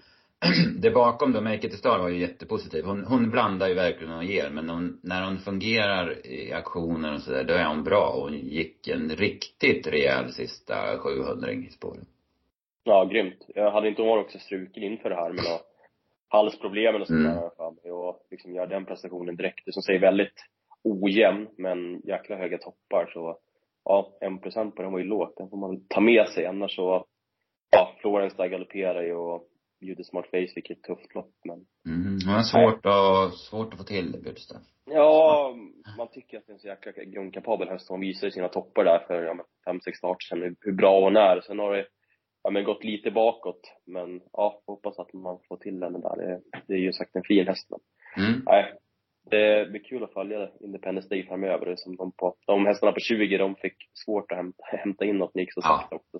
[0.81, 2.85] det bakom då, Make It Star var ju jättepositiv.
[2.85, 7.21] Hon, hon blandar ju verkligen och ger, men hon, när hon fungerar i aktioner och
[7.21, 8.07] sådär, då är hon bra.
[8.07, 12.05] Och hon gick en riktigt rejäl sista 700 i spåren.
[12.83, 13.45] Ja, grymt.
[13.55, 15.59] Jag hade inte hon varit också struken inför det här med några
[16.33, 17.31] halsproblemen och sånt Mm.
[17.31, 17.77] där i alla fall.
[17.91, 19.65] Och liksom gör den prestationen direkt.
[19.65, 20.39] Det som säger väldigt
[20.83, 23.09] ojämn, men jäkla höga toppar.
[23.13, 23.37] Så
[23.85, 25.37] ja, en procent på den var ju lågt.
[25.37, 26.45] Den får man ta med sig.
[26.45, 27.05] Annars så,
[27.71, 29.47] ja, Florence där galopperar ju och
[29.81, 31.31] Judy Smart Face fick ett tufft lopp.
[31.45, 32.19] Men Mm.
[32.25, 34.59] Hon har svårt att, svårt att få till det, Björtstad.
[34.85, 35.55] ja,
[35.97, 37.89] man tycker att det är en så jäkla grundkapabel häst.
[37.89, 41.01] Hon visar ju sina toppar där för ja, fem, sex starter sedan, hur- hur bra
[41.03, 41.41] hon är.
[41.41, 41.85] Sen har det
[42.43, 43.61] ja, men gått lite bakåt.
[43.85, 46.15] Men ja, hoppas att man får till henne där.
[46.17, 47.67] Det, det är ju sagt en fin häst.
[47.69, 47.79] Men,
[48.17, 48.41] Mm.
[48.45, 48.73] nej,
[49.29, 51.65] det blir kul att följa Independence Day framöver.
[51.65, 55.17] Det som de, på, de hästarna på 20, de fick svårt att hämta, hämta in
[55.17, 55.77] något, det gick så Ja.
[55.81, 56.19] sakta också.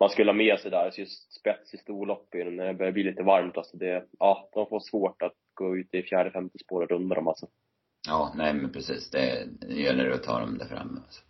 [0.00, 2.92] Man skulle ha med sig där, så just spets i storlopp den, när det börjar
[2.92, 6.58] bli lite varmt alltså det, ja, de får svårt att gå ut i fjärde, femte
[6.58, 7.46] spåret och runda dem alltså.
[8.06, 9.10] Ja, nej men precis.
[9.10, 11.00] Det, det gäller att ta dem där framme.
[11.04, 11.20] Alltså.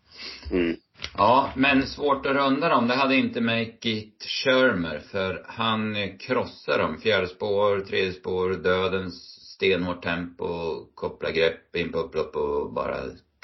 [0.51, 0.77] Mm.
[1.17, 2.89] Ja, men svårt att runda dem.
[2.89, 6.99] Det hade inte Make It Shermer, för han krossar dem.
[6.99, 9.15] Fjärde spår, tredje spår, dödens
[9.55, 10.47] stenhårt tempo,
[10.95, 12.97] koppla grepp in på upplopp och bara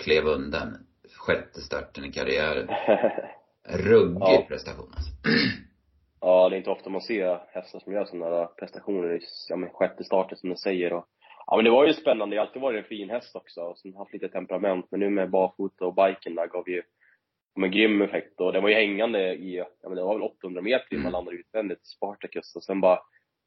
[0.03, 0.77] klev undan.
[1.17, 2.69] Sjätte starten i karriären.
[3.69, 4.45] Ruggig Ja.
[4.49, 5.11] prestation alltså.
[6.21, 10.05] Ja, det är inte ofta man ser hästar som gör sådana prestationer ja, men sjätte
[10.05, 10.93] starten som du säger.
[10.93, 11.05] Och,
[11.51, 12.37] ja, men det var ju spännande.
[12.37, 13.61] Det har alltid varit en fin häst också.
[13.61, 14.87] Och sen haft lite temperament.
[14.91, 16.83] Men nu med barfota och biken där gav ju
[17.55, 18.41] en grym effekt.
[18.41, 21.09] Och den var ju hängande i, ja men det var väl 800 meter innan man
[21.09, 21.13] Mm.
[21.13, 22.57] landade utvändigt, Spartacus.
[22.57, 22.99] Och sen bara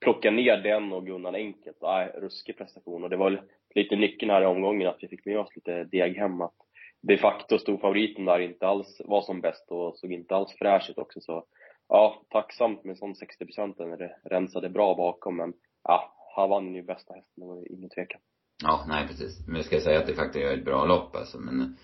[0.02, 1.78] plocka ner den och Gunnar enkelt.
[1.82, 3.04] Nej, ruskig prestation.
[3.04, 3.42] Och det var väl
[3.76, 6.42] lite nyckeln här i omgången att vi fick med oss lite deg hem.
[6.42, 6.56] Att
[7.02, 10.89] de facto stod favoriten där inte alls var som bäst och såg inte alls fräsch
[10.89, 11.22] ut också.
[11.22, 11.46] Så
[11.89, 13.46] ja, tacksamt med sån 60
[13.78, 15.36] när det rensade bra bakom.
[15.38, 18.22] Men ja, han vann ju bästa hästen, det var ju ingen tvekan.
[18.63, 19.48] Ja, nej precis.
[19.48, 21.78] Men jag ska säga att det faktiskt är ett bra lopp alltså, men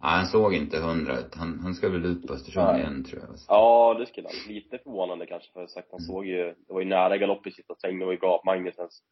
[0.00, 1.34] ja, han såg inte hundra ut.
[1.34, 2.80] Han, han ska väl ut på Östersund Nej.
[2.80, 3.30] igen tror jag.
[3.30, 3.46] Alltså.
[3.48, 4.54] Ja, det skulle han.
[4.54, 6.06] Lite förvånande kanske, för sagt han Mm.
[6.06, 8.42] såg ju, det var ju nära galopp i sista sväng, det var ju bra.
[8.44, 9.02] Magnusens,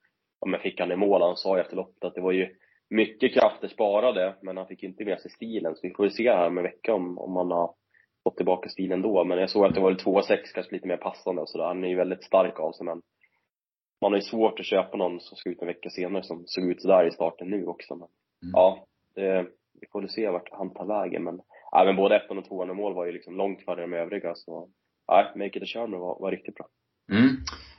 [0.41, 2.49] ja men fick han i mål, han sa ju efter loppet att det var ju
[2.91, 5.75] mycket krafter sparade, men han fick inte med sig stilen.
[5.75, 7.75] Så vi får ju se här med vecka om, om han har
[8.25, 9.25] fått tillbaka stilen då.
[9.25, 11.65] Men jag såg att det var 2,6 kanske lite mer passande och sådär.
[11.65, 13.03] Han är ju väldigt stark av sig, men
[14.05, 16.65] man har ju svårt att köpa någon som ska ut en vecka senare som såg
[16.65, 17.95] ut sådär i starten nu också.
[17.95, 18.09] Men,
[18.43, 18.53] Mm.
[18.53, 19.47] ja, det,
[19.81, 21.25] vi får väl se vart han tar vägen.
[21.25, 21.41] Men,
[21.71, 24.35] ja, men både ettan och tvåan i mål var ju liksom långt före de övriga.
[24.35, 24.69] Så,
[25.07, 26.67] ja, Make It A Sherman var, var riktigt bra.
[27.11, 27.37] Mm.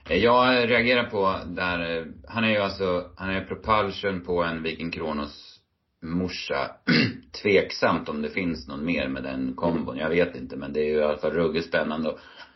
[0.09, 4.91] Jag reagerar på där, eh, han är ju alltså, han är propulsion på en Viking
[4.91, 5.61] Kronos
[6.01, 6.71] morsa.
[7.43, 10.89] Tveksamt om det finns någon mer med den kombon, jag vet inte men det är
[10.89, 12.15] ju i alla fall ruggigt spännande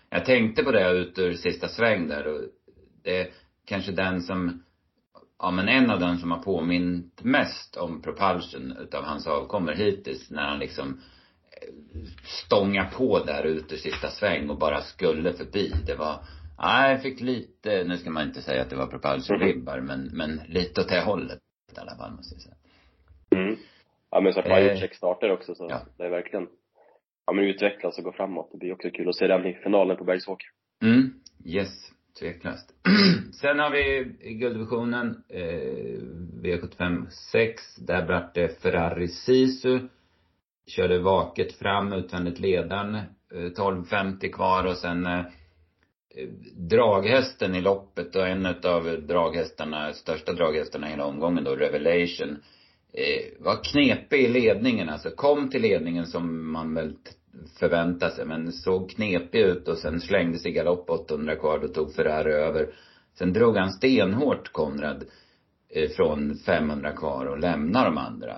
[0.10, 2.42] jag tänkte på det ut ur sista sväng där och
[3.04, 3.32] det
[3.70, 4.64] kanske den som
[5.40, 10.32] ja men en av dem som har påmint mest om propulsion utav hans avkommor hittills
[10.32, 11.02] när han liksom
[11.52, 11.74] eh,
[12.24, 15.74] stånga på där ute sista sväng och bara skulle förbi.
[15.86, 16.20] Det var,
[16.60, 20.42] nej, jag fick lite, nu ska man inte säga att det var propulsion-vibbar, men, men
[20.48, 21.40] lite åt det hållet
[21.76, 22.56] i alla fall måste jag säga.
[23.36, 23.60] Mm.
[24.12, 25.82] Ja men så har han Eh, gjort sex starter också så ja.
[25.98, 26.48] det är verkligen,
[27.26, 28.50] ja men utvecklas och gå framåt.
[28.52, 30.48] Det blir också kul att se den i finalen på Bergsåker.
[30.82, 31.14] Mm,
[31.46, 32.74] yes, tveklöst.
[33.42, 36.00] Sen har vi i gulddivisionen, eh,
[36.44, 39.80] V75 6, där vart det Ferrari Sisu.
[40.68, 43.04] Körde vaket fram, utvändigt ledaren, eh,
[43.34, 45.26] 12.50 kvar och sen eh,
[46.56, 52.38] draghästen i loppet och en av draghästarna, största draghästarna i hela omgången då, Revelation,
[52.94, 55.10] eh, var knepig i ledningen alltså.
[55.10, 56.94] Kom till ledningen som man väl
[57.32, 61.68] förvänta förväntade sig, men såg knepig ut och sen slängde sig galopp 800 kvar, då
[61.68, 62.74] tog Ferrari över.
[63.14, 65.04] Sen drog han stenhårt Konrad
[65.70, 68.36] eh, från 500 kvar och lämnade de andra.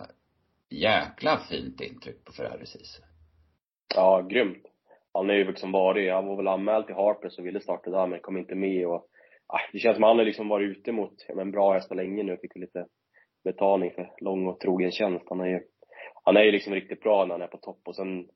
[0.69, 3.01] Jäkla fint intryck på Ferrari Sisu.
[3.95, 4.63] Ja, grymt.
[5.13, 8.08] Han är ju liksom varit, han var väl anmäld till Harpers och ville starta där
[8.08, 9.08] men kom inte med och
[9.47, 11.95] ah, det känns som att han har liksom varit ute mot, ja, men bra hästar
[11.95, 12.86] länge nu, fick lite
[13.43, 15.25] betalning för lång och trogen tjänst.
[15.30, 15.62] Han är ju,
[16.23, 18.27] han är ju liksom riktigt bra när han är på topp och sen,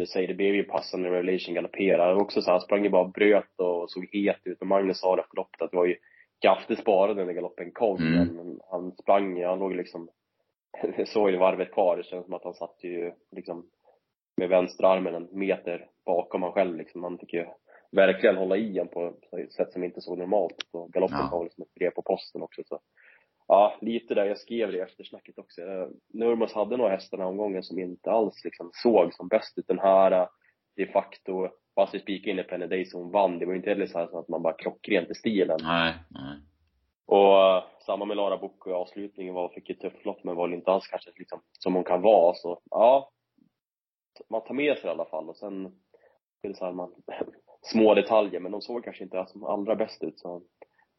[0.00, 2.20] du säger, det blev ju passande när Revelation galopperade.
[2.20, 5.18] Också så han sprang ju bara och bröt och såg het ut och Magnus sa
[5.18, 5.96] efter loppet att det var ju
[6.42, 8.28] kraftigt sparade när galoppen kom Mm.
[8.36, 10.08] men han sprang ju, han låg liksom,
[11.06, 13.66] såg ju varvet kvar, det känns som att han satt ju liksom
[14.36, 17.02] med vänsterarmen en meter bakom han själv liksom.
[17.04, 17.46] Han fick ju
[17.92, 21.28] verkligen hålla i han på ett sätt som inte såg normalt och galoppen Ja.
[21.32, 22.78] var liksom ett brev på posten också så.
[23.48, 25.62] Ja, lite där, jag skrev det i eftersnacket också.
[25.62, 29.58] Eh, Nurmos hade några hästar den här omgången som inte alls liksom såg som bäst
[29.58, 29.66] ut.
[29.66, 30.28] Den här eh,
[30.76, 33.70] de facto, fast vi spikade in i Penny Day som vann, det var ju inte
[33.70, 35.58] heller så, här så att man bara klockrent i stilen.
[35.62, 36.38] Nej, nej.
[37.06, 40.48] Och eh, samma med Lara Bocco i avslutningen var, fick ett tufft lopp men var
[40.48, 42.34] inte alls kanske liksom som hon kan vara.
[42.34, 43.10] Så ja,
[44.30, 45.66] man tar med sig i alla fall och sen
[46.42, 46.94] är det så här man,
[47.62, 50.42] små detaljer men de såg kanske inte som allra bäst ut så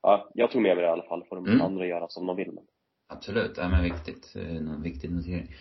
[0.04, 1.24] ja, jag tog med mig det i alla fall.
[1.30, 1.62] Får de Mm.
[1.62, 2.52] andra göra som de vill.
[2.54, 2.64] Men,
[3.10, 5.56] Absolut, ja men viktigt, eh, en viktig notering.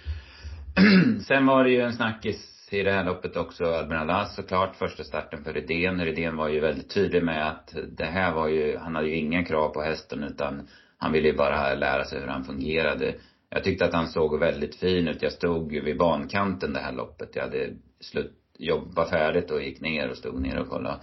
[1.26, 5.04] Sen var det ju en snackis i det här loppet också, Admiral As såklart, första
[5.04, 6.00] starten för Redén.
[6.04, 9.44] Redén var ju väldigt tydlig med att det här var ju, han hade ju inga
[9.44, 10.68] krav på hästen utan
[10.98, 13.14] han ville ju bara lära sig hur han fungerade.
[13.50, 15.22] Jag tyckte att han såg väldigt fin ut.
[15.22, 17.36] Jag stod vid bankanten det här loppet.
[17.36, 17.70] Jag hade
[18.00, 20.96] slut, jobbat färdigt och gick ner och stod ner och kollade.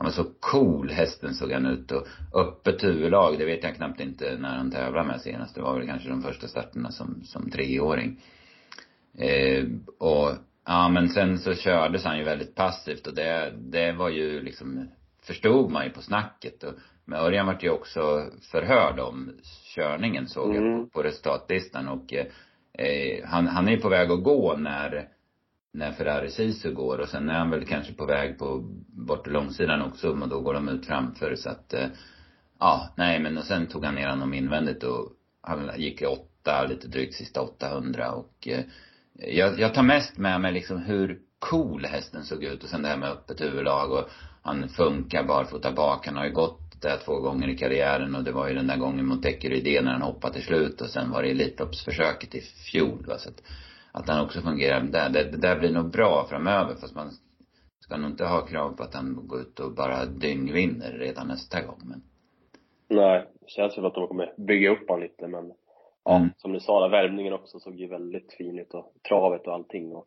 [0.00, 4.00] Han var så cool, hästen såg han ut och öppet huvudlag, det vet jag knappt
[4.00, 5.54] inte när han tävlade med senast.
[5.54, 8.20] Det var väl kanske de första starterna som, som treåring.
[9.18, 9.64] Eh,
[9.98, 10.30] och,
[10.66, 14.88] ja men sen så kördes han ju väldigt passivt och det, det var ju liksom,
[15.22, 19.32] förstod man ju på snacket och, men Örjan vart ju också förhörd om
[19.74, 20.84] körningen såg jag Mm.
[20.84, 25.08] på, på resultatlistan och eh, han, han är ju på väg att gå när
[25.72, 29.82] när Ferrari Sisu går och sen är han väl kanske på väg på bort långsidan
[29.82, 31.86] också och då går de ut framför så att eh,
[32.58, 36.66] ja, nej men och sen tog han ner honom invändigt och han gick i åtta,
[36.66, 38.64] lite drygt sista 800 och eh,
[39.14, 42.88] jag, jag tar mest med mig liksom hur cool hästen såg ut och sen det
[42.88, 44.10] här med öppet huvudlag och
[44.42, 46.06] han funkar barfota bak.
[46.06, 48.76] Han har ju gått där två gånger i karriären och det var ju den där
[48.76, 53.04] gången mot Eckerydé när han hoppade till slut och sen var det Elitloppsförsöket i fjol
[53.06, 53.42] va, så att,
[53.92, 55.10] att han också fungerar där.
[55.10, 57.10] Det, det där blir nog bra framöver fast man
[57.80, 61.62] ska nog inte ha krav på att han går ut och bara dyngvinner redan nästa
[61.62, 62.02] gång men
[62.88, 65.52] nej, det känns väl att de kommer bygga upp han lite men
[66.04, 66.30] ja, Mm.
[66.36, 69.92] som du sa, där, värmningen också såg ju väldigt fin ut och travet och allting
[69.92, 70.06] och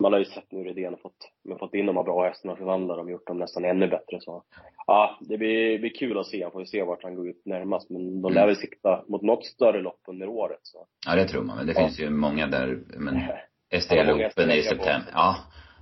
[0.00, 2.52] man har ju sett nu Redén och fått, men fått in de här bra hästarna
[2.52, 4.42] och förvandlat dem och gjort dem nästan ännu bättre så
[4.86, 6.42] ja, det blir, blir kul att se.
[6.42, 9.22] Han får ju se vart han går ut närmast men de lär väl sikta mot
[9.22, 11.56] något större lopp under året så Ja, det tror man.
[11.56, 11.78] Men det Ja.
[11.80, 13.26] finns ju många där, men Han
[13.70, 14.68] har STL många hästar Open i lägga på.
[14.76, 15.10] september.
[15.14, 15.36] Ja.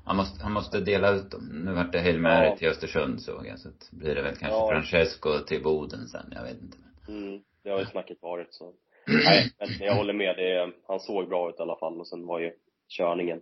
[0.04, 1.62] Han måste, han måste dela ut dem.
[1.64, 2.56] Nu vart det Hail Mary Ja.
[2.56, 3.58] till Östersund såg jag.
[3.58, 4.68] Så att blir det väl kanske Ja.
[4.70, 6.26] Francesco till Boden sen.
[6.30, 6.76] Jag vet inte.
[7.08, 8.72] Mm, det har ju snacket varit så.
[9.24, 10.36] Nej, men jag håller med.
[10.36, 12.52] Det, han såg bra ut i alla fall och sen var ju
[12.88, 13.40] körningen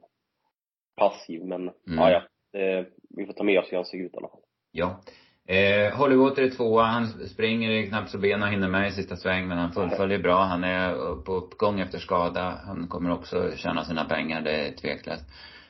[0.96, 1.44] passiv.
[1.44, 1.72] Men Mm.
[1.86, 2.22] ja, ja.
[2.52, 4.40] Det, vi får ta med oss hur han ser ut i alla fall.
[4.72, 5.00] Ja.
[5.48, 6.84] Eh, Hollywood är tvåa.
[6.84, 10.42] Han springer knappt så benen hinner med i sista sväng, men han fullföljer bra.
[10.44, 12.60] Han är på uppgång efter skada.
[12.66, 15.24] Han kommer också tjäna sina pengar, det är tveklöst.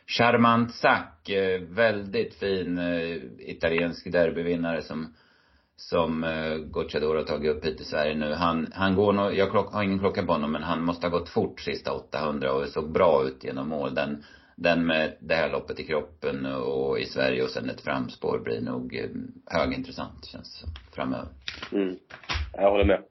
[0.06, 5.14] Charmant Sack, eh, väldigt fin eh, italiensk derbyvinnare som
[5.76, 8.32] som eh, Gocciadoro har tagit upp hit i Sverige nu.
[8.32, 11.18] Han, han går nog, jag klock, har ingen klocka på honom men han måste ha
[11.18, 13.94] gått fort sista 800 och såg bra ut genom mål.
[13.94, 14.24] Den,
[14.56, 18.60] den med det här loppet i kroppen och i Sverige och sen ett framspår blir
[18.60, 19.10] nog eh,
[19.46, 21.28] högintressant känns det framöver.
[21.72, 21.96] Mm.
[22.52, 23.02] Jag håller med.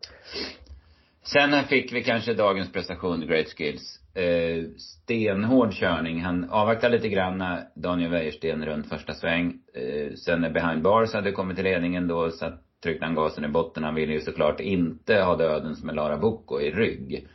[1.23, 3.99] Sen fick vi kanske dagens prestation, Great Skills.
[4.15, 6.21] Eh, stenhård körning.
[6.21, 7.43] Han avvaktade lite grann
[7.75, 9.59] Daniel Wäjersten runt första sväng.
[9.73, 12.51] Eh, sen när behind bars hade kommit till ledningen då så
[12.83, 13.83] tryckte han gasen i botten.
[13.83, 17.27] Han ville ju såklart inte ha dödens med Lara Bocco i rygg.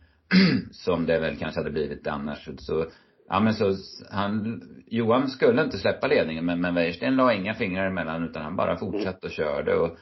[0.70, 2.48] Som det väl kanske hade blivit annars.
[2.58, 2.86] Så,
[3.28, 3.74] ja men så,
[4.10, 8.56] han, Johan skulle inte släppa ledningen men, men Wäjersten la inga fingrar emellan utan han
[8.56, 9.98] bara fortsatte och körde och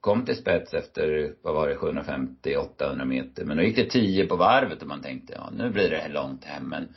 [0.00, 3.44] kom till spets efter, vad var det, 750-800 meter.
[3.44, 6.44] Men då gick det 10 på varvet och man tänkte, ja nu blir det långt
[6.44, 6.88] hem men,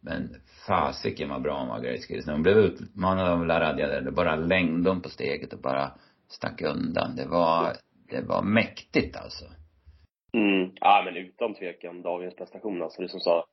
[0.00, 0.28] men
[0.66, 4.36] fasiken vad bra hon var, Grace När hon blev utmanad av Laradja där, då bara
[4.36, 5.92] längde hon på steget och bara
[6.28, 7.16] stack undan.
[7.16, 7.72] Det var,
[8.10, 9.44] det var mäktigt alltså.
[10.32, 10.70] Mm.
[10.74, 13.02] Ja men utan tvekan dagens prestation alltså.
[13.02, 13.44] Det som sa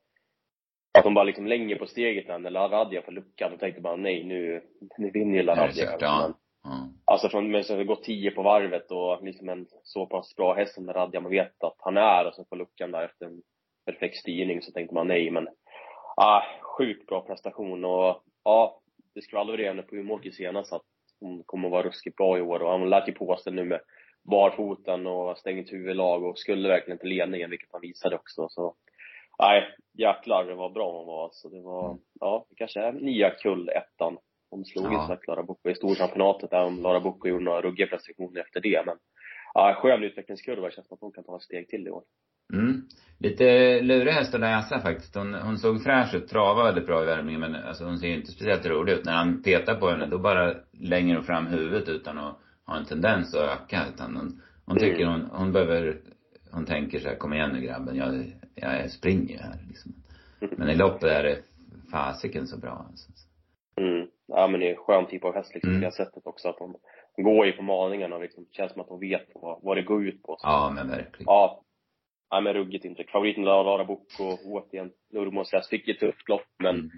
[0.98, 3.50] att de bara liksom länger på steget när Laradja får luckan.
[3.52, 4.62] Då tänkte man nej nu,
[4.98, 5.96] nu vinner ju Laradja.
[6.00, 6.32] Ja.
[6.66, 6.88] Mm.
[7.04, 10.54] Alltså från, men så det gått tio på varvet och liksom en så pass bra
[10.54, 13.42] häst som Radja man vet att han är och så får luckan där efter en
[13.84, 15.48] perfekt styrning så tänkte man nej men,
[16.16, 18.80] ah, sjukt bra prestation och ja,
[19.14, 20.82] det skulle aldrig redan på Umeåker senast att
[21.20, 23.64] hon kommer att vara ruskigt bra i år och han lät ju på sig nu
[23.64, 23.80] med
[24.30, 28.74] barfoten och stängt huvudlag och skulle verkligen till ledningen vilket han visade också så
[29.38, 29.62] nej,
[29.98, 31.48] jäklar var bra hon var alltså.
[31.48, 31.98] Det var, mm.
[32.20, 34.18] ja, det kanske är nya kull ettan
[34.50, 35.10] hon slog ja.
[35.10, 38.82] ju Lara Bocco i storchampionatet där om Lara Bocco gjorde några ruggiga prestationer efter det.
[38.86, 38.96] Men
[39.54, 40.70] ja, skön utvecklingskurva.
[40.70, 42.02] Känns som att hon kan ta ett steg till i år.
[42.52, 42.82] Mm.
[43.18, 43.44] Lite
[43.82, 45.14] lurig häst att läsa faktiskt.
[45.14, 48.32] Hon, hon såg fräsch ut, travade väldigt bra i värmningen men alltså hon ser inte
[48.32, 49.04] speciellt rolig ut.
[49.04, 52.84] När han petar på henne då bara länger hon fram huvudet utan att ha en
[52.84, 53.82] tendens att öka.
[53.94, 55.12] Utan hon, hon tycker mm.
[55.12, 56.00] hon, hon behöver,
[56.52, 59.94] hon tänker så här, kom igen nu grabben, jag, jag springer här liksom.
[60.56, 61.42] Men i loppet är det
[61.90, 63.12] fasiken så bra alltså
[64.26, 65.82] ja men det är en skön typ av häst liksom, mm.
[65.82, 66.74] det sättet också att hon,
[67.12, 69.82] hon går ju på maningarna och liksom, känns som att hon vet vad, vad det
[69.82, 70.36] går ut på.
[70.38, 70.46] Så.
[70.46, 71.24] Ja men verkligen.
[71.26, 71.62] Ja.
[72.30, 73.10] Ja men ruggigt intryck.
[73.10, 76.90] Favoriten Lara Bocco, återigen, Nurmos häst, fick ett tufft lopp men mm.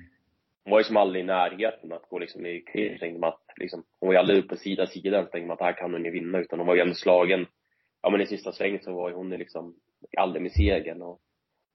[0.65, 3.01] hon var ju som aldrig i närheten att gå liksom i kris.
[3.01, 5.55] tänkte man att liksom, hon var ju aldrig uppe på sida sidan så tänkte man
[5.55, 7.47] att här kan hon ju vinna utan hon var ju ändå slagen.
[8.03, 9.75] Ja men i sista svängen så var ju hon liksom
[10.19, 11.21] aldrig med segern och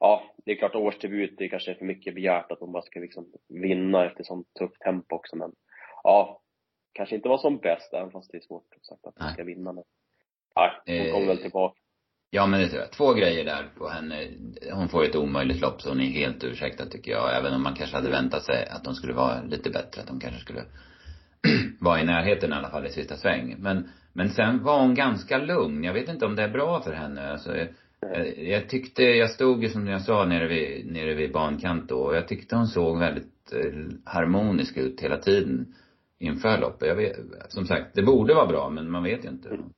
[0.03, 2.83] ja, det är klart årsdebut, det är kanske är för mycket begärt att de bara
[2.83, 5.51] ska liksom vinna efter sånt tufft tempo också men
[6.03, 6.41] ja,
[6.93, 9.73] kanske inte var som bäst även fast det är svårt sagt att de ska vinna
[9.73, 9.83] men
[10.55, 11.79] nej, hon kommer väl eh, tillbaka.
[12.29, 12.91] Ja men det tror jag.
[12.91, 14.27] Två grejer där på henne.
[14.71, 17.37] Hon får ett omöjligt lopp så hon är helt ursäktad tycker jag.
[17.37, 20.01] Även om man kanske hade väntat sig att de skulle vara lite bättre.
[20.01, 20.63] Att de kanske skulle
[21.79, 23.55] vara i närheten i alla fall i sista sväng.
[23.59, 25.83] Men, men sen var hon ganska lugn.
[25.83, 27.31] Jag vet inte om det är bra för henne.
[27.31, 27.67] Alltså, Eh,
[28.37, 32.15] jag tyckte, jag stod ju som jag sa nere vid, nere vid bankant då och
[32.15, 35.75] jag tyckte hon såg väldigt eh, harmonisk ut hela tiden
[36.19, 36.87] inför loppet.
[36.87, 37.15] Jag vet,
[37.47, 39.49] som sagt, det borde vara bra men man vet ju inte.
[39.49, 39.69] Mm.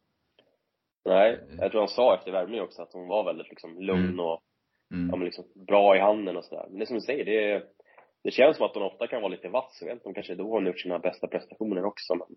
[1.06, 4.20] Nej, jag tror han sa efter värmning också att hon var väldigt liksom lugn mm.
[4.20, 4.42] och
[4.94, 5.10] mm.
[5.10, 6.66] ja, men liksom bra i handen och sådär.
[6.70, 7.64] Men det är som du säger, det,
[8.24, 9.78] det känns som att hon ofta kan vara lite vass.
[9.82, 12.28] Jag vet inte om kanske då hon har gjort sina bästa prestationer också men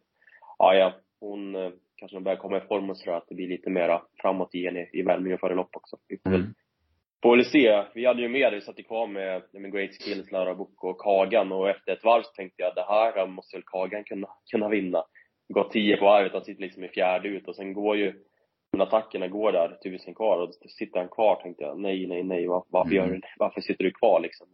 [0.58, 3.48] ja, ja, hon eh, kanske de börjar komma i form och sådär, att det blir
[3.48, 5.96] lite mera framåt igen i, i värmningen före lopp också.
[6.08, 6.40] Vi får mm.
[6.40, 6.50] väl
[7.22, 7.84] Får väl se.
[7.94, 11.52] Vi hade ju med, vi satt kvar med, med Great Skills, Lara Bocco och Kagan
[11.52, 15.04] och efter ett varv så tänkte jag det här måste väl Kagan kunna, kunna vinna.
[15.48, 18.12] Gått tio på varvet, han sitter liksom i fjärde ut och sen går ju,
[18.72, 22.46] när attackerna går där, tusen kvar och sitter han kvar tänkte jag, nej, nej, nej,
[22.46, 24.46] varför, gör du, varför sitter du kvar liksom?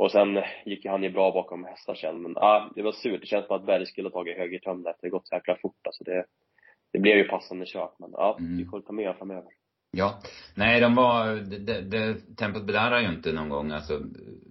[0.00, 2.22] Och sen gick han ju bra bakom hästar sen.
[2.22, 3.20] Men ah, det var surt.
[3.20, 4.94] Det känns som att Berg skulle ha tagit högertöm där.
[5.00, 5.86] Det har gått så jäkla fort.
[5.86, 6.24] Alltså det,
[6.92, 7.98] det blev ju passande kört.
[7.98, 8.56] Men ja, mm.
[8.56, 9.50] vi får ta med framöver.
[9.90, 10.18] Ja.
[10.54, 13.70] Nej, de var, det, det, tempot bedarrar ju inte någon gång.
[13.70, 14.00] Alltså,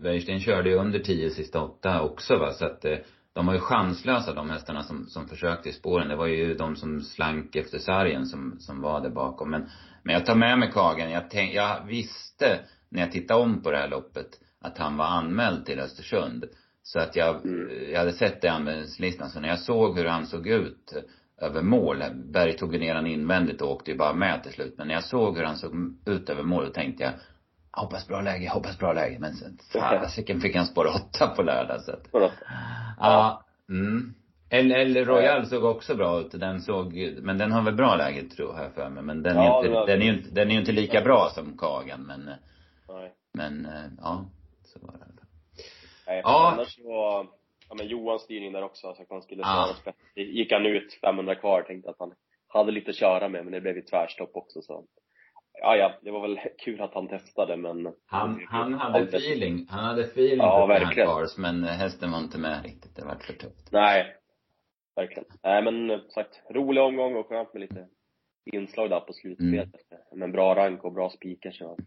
[0.04, 2.52] Weirsten körde ju under tio sista åtta också va.
[2.52, 2.98] Så att eh,
[3.34, 6.08] de var ju chanslösa de hästarna som, som försökte i spåren.
[6.08, 9.52] Det var ju de som slank efter sargen som, som var där bakom.
[9.52, 9.70] Men,
[10.04, 11.12] men jag tar med mig Kagen.
[11.12, 12.60] Jag, tänk, jag visste
[12.90, 14.30] när jag tittade om på det här loppet
[14.62, 16.46] att han var anmäld till Östersund.
[16.84, 17.92] Så att jag, mm.
[17.92, 19.30] jag hade sett det i anmälningslistan.
[19.30, 20.94] Så när jag såg hur han såg ut
[21.42, 24.74] över mål, Berg tog ner han invändigt och åkte ju bara med till slut.
[24.78, 25.74] Men när jag såg hur han såg
[26.06, 27.12] ut över mål, då tänkte jag,
[27.72, 29.20] hoppas bra läge, hoppas bra läge.
[29.20, 32.08] Men sen, fasiken fick han spår åtta på lördag så att,
[33.00, 33.44] ja.
[33.70, 34.14] Mm.
[34.52, 36.32] Eller Royal såg också bra ut.
[36.32, 39.04] Den såg, men den har väl bra läge tror jag för mig.
[39.04, 41.30] Men den är ja, inte, den är ju inte, den är ju inte lika bra
[41.36, 42.26] som Kagan men,
[42.88, 43.14] Nej.
[43.34, 43.68] men,
[44.02, 44.26] ja
[44.70, 45.06] så var det.
[46.08, 46.52] Nej, ja.
[46.54, 47.28] annars var,
[47.70, 49.76] ja men Johans styrning där också, så att han skulle ja.
[50.16, 52.14] gick han ut 500 kvar, tänkte att han
[52.48, 54.86] hade lite att köra med, men det blev ju tvärstopp också så.
[55.62, 59.86] Ja, ja, det var väl kul att han testade men Han, han hade feeling, han
[59.86, 61.08] hade feeling ja, för verkligen.
[61.08, 63.72] Cars, men hästen var inte med riktigt, det var för tufft.
[63.72, 64.16] Nej,
[64.96, 65.26] verkligen.
[65.44, 67.88] Nej men sagt, rolig omgång och skönt med lite
[68.46, 69.92] inslag där på slutspelet.
[69.92, 70.20] Mm.
[70.20, 71.78] Med bra rank och bra spikar så,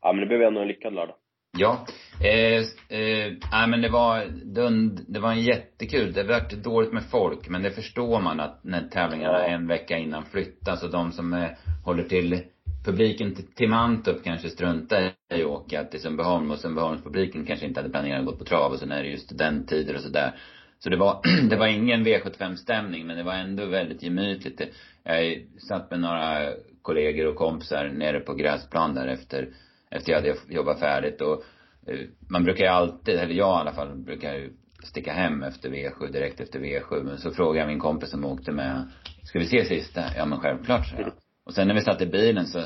[0.00, 1.16] ja men det blev ändå en lyckad lördag.
[1.56, 1.86] Ja.
[2.20, 2.60] Eh,
[2.98, 7.48] eh, nej men det var, dund, det var en jättekul, det vart dåligt med folk
[7.48, 11.50] men det förstår man att när tävlingarna en vecka innan flyttas och de som eh,
[11.84, 12.40] håller till
[12.84, 15.00] publiken till, till Mantorp kanske struntar
[15.34, 18.72] i att åka till Sundbyholm och Sundbyholmspubliken kanske inte hade planerat att gå på trav
[18.72, 20.34] och sen är det ju studenttider och sådär.
[20.78, 24.60] Så det var, det var ingen V75-stämning men det var ändå väldigt gemytligt.
[25.02, 26.52] Jag satt med några
[26.82, 29.48] kollegor och kompisar nere på gräsplan där efter
[29.94, 31.44] efter jag hade jobbat färdigt och
[31.86, 31.98] eh,
[32.30, 34.52] man brukar ju alltid, eller jag i alla fall, brukar ju
[34.84, 37.02] sticka hem efter V7, direkt efter V7.
[37.02, 38.90] Men så frågade jag min kompis som åkte med,
[39.22, 40.02] ska vi se sista?
[40.16, 41.12] Ja men självklart, så jag.
[41.46, 42.60] Och sen när vi satt i bilen så,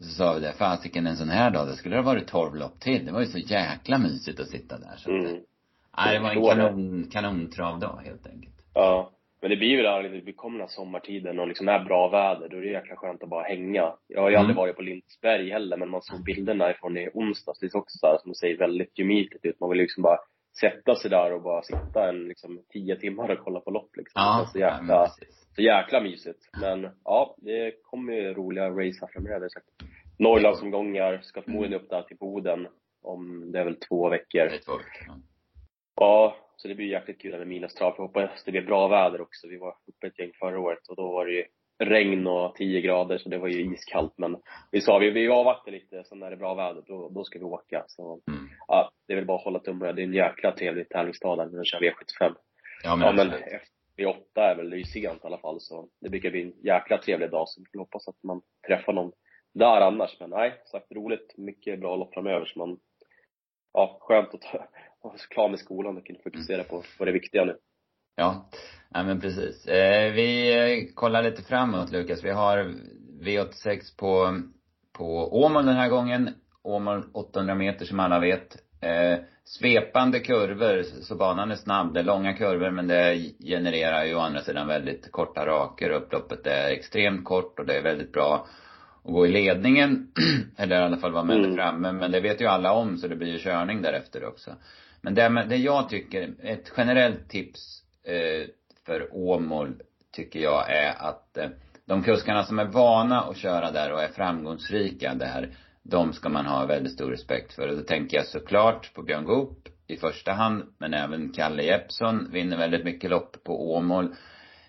[0.00, 2.54] så sa vi det, fasiken en sån här dag, det skulle det ha varit tolv
[2.54, 3.06] lopp till.
[3.06, 4.96] Det var ju så jäkla mysigt att sitta där.
[4.96, 5.40] Så att, mm.
[5.96, 8.54] nej, det var en kanon, kanontravdag helt enkelt.
[8.74, 9.10] Ja.
[9.44, 12.48] Men det blir ju där, vi kommer den här sommartiden och liksom är bra väder,
[12.48, 13.94] då är det jäkla skönt att bara hänga.
[14.08, 14.40] Jag har ju mm.
[14.40, 17.98] aldrig varit på Lindsberg heller, men man såg bilderna ifrån i onsdags, det är också
[17.98, 19.60] så här, som du säger, väldigt gemytligt ut.
[19.60, 20.18] Man vill liksom bara
[20.60, 24.22] sätta sig där och bara sitta en liksom tio timmar och kolla på lopp liksom.
[24.22, 25.08] Ja, så jäkla, ja,
[25.54, 26.48] så jäkla mysigt.
[26.60, 29.48] Men ja, det kommer ju roliga race här framöver.
[30.18, 32.68] Norrlandsomgångar, ska förmodligen upp där till Boden
[33.02, 34.44] om, det är väl två veckor.
[34.44, 35.22] Det är två veckor,
[35.96, 36.36] ja.
[36.56, 37.94] Så det blir jäkligt kul med Milastrav.
[37.96, 39.48] Jag hoppas det blir bra väder också.
[39.48, 41.44] Vi var uppe ett gäng förra året och då var det ju
[41.78, 44.14] regn och 10 grader så det var ju iskallt.
[44.16, 44.36] Men
[44.70, 47.38] vi sa vi, vi avvaktar lite, så när det är bra väder då, då ska
[47.38, 47.84] vi åka.
[47.86, 48.48] Så mm.
[48.68, 49.92] ja, det är väl bara att hålla tummarna.
[49.92, 52.34] Det är en jäkla trevlig tävlingsdag där när de kör V75.
[52.84, 53.32] Ja men, ja, men
[53.96, 56.42] vid åtta är väl, det är ju sent i alla fall så det brukar bli
[56.42, 59.12] en jäkla trevlig dag så vi får hoppas att man träffar någon
[59.54, 60.20] där annars.
[60.20, 61.34] Men nej, sagt roligt.
[61.36, 62.78] Mycket bra lopp framöver så man,
[63.72, 64.68] ja, skönt att ta,
[65.08, 66.66] vara klar med skolan och kunna fokusera mm.
[66.68, 67.56] på, på det viktiga nu.
[68.16, 68.48] Ja,
[68.94, 69.66] ja men precis.
[69.66, 72.24] Eh, vi kollar lite framåt Lukas.
[72.24, 72.74] Vi har
[73.20, 74.40] V86 på,
[74.92, 76.30] på Åmål den här gången.
[76.62, 78.56] Åmål 800 meter som alla vet.
[78.80, 81.94] Eh, svepande kurvor, så banan är snabb.
[81.94, 85.90] Det är långa kurvor men det genererar ju å andra sidan väldigt korta raker.
[85.90, 88.46] Upploppet är extremt kort och det är väldigt bra
[89.04, 90.12] att gå i ledningen.
[90.56, 91.56] Eller i alla fall vara med mm.
[91.56, 91.92] framme.
[91.92, 94.50] Men det vet ju alla om så det blir ju körning därefter också.
[95.04, 98.48] Men det, det jag tycker, ett generellt tips eh,
[98.86, 99.74] för Åmål
[100.12, 101.48] tycker jag är att eh,
[101.86, 106.46] de kuskarna som är vana att köra där och är framgångsrika där, de ska man
[106.46, 107.68] ha väldigt stor respekt för.
[107.68, 112.28] Och då tänker jag såklart på Björn Goop i första hand, men även Kalle Jeppsson
[112.32, 114.14] vinner väldigt mycket lopp på Åmål.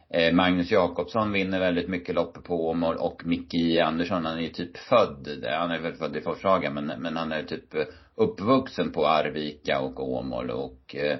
[0.09, 4.41] Eh, Magnus Jakobsson vinner väldigt mycket lopp på Åmål och Micke J Andersson, han är
[4.41, 7.83] ju typ född, han är väl född i Forshaga men, men han är typ eh,
[8.15, 11.17] uppvuxen på Arvika och Åmål och eh,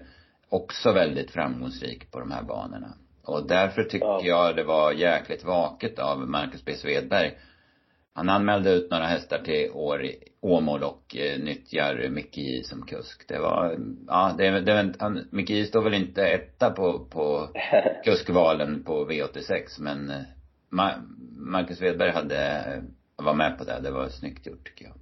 [0.49, 2.93] också väldigt framgångsrik på de här banorna.
[3.23, 4.21] Och därför tycker ja.
[4.23, 7.37] jag det var jäkligt vaket av Marcus B Svedberg.
[8.13, 10.05] Han anmälde ut några hästar till år,
[10.41, 13.27] Åmål och eh, nyttjar Micke J som kusk.
[13.27, 13.77] Det var,
[14.07, 17.49] ja, det, det, han, Micke J står väl inte etta på, på
[18.03, 20.21] kuskvalen på V86 men eh,
[20.69, 20.91] Ma,
[21.37, 22.63] Marcus Svedberg hade,
[23.15, 23.79] var med på det.
[23.83, 24.95] Det var snyggt gjort tycker jag.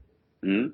[0.52, 0.72] Mm.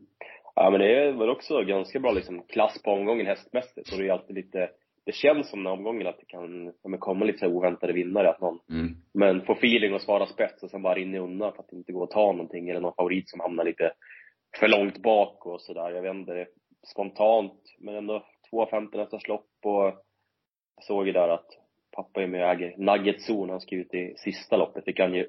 [0.61, 3.91] Ja men det är väl också ganska bra liksom klass på omgången hästmässigt.
[3.91, 4.69] Och det är alltid lite,
[5.05, 8.29] det känns som den omgången att det kan ja, komma lite så oväntade vinnare.
[8.29, 8.95] Att någon, mm.
[9.13, 11.91] men får feeling och svara spets och sen bara rinner undan för att det inte
[11.91, 12.69] går att ta någonting.
[12.69, 13.93] Eller någon favorit som hamnar lite
[14.59, 15.91] för långt bak och sådär.
[15.91, 16.47] Jag vet inte,
[16.91, 17.61] spontant.
[17.79, 19.93] Men ändå 2,50 nästa lopp och jag
[20.81, 21.47] såg ju där att
[21.91, 23.53] pappa är med och äger Nugget Zone.
[23.53, 24.85] Han ska ut i sista loppet.
[24.85, 25.27] Det kan ju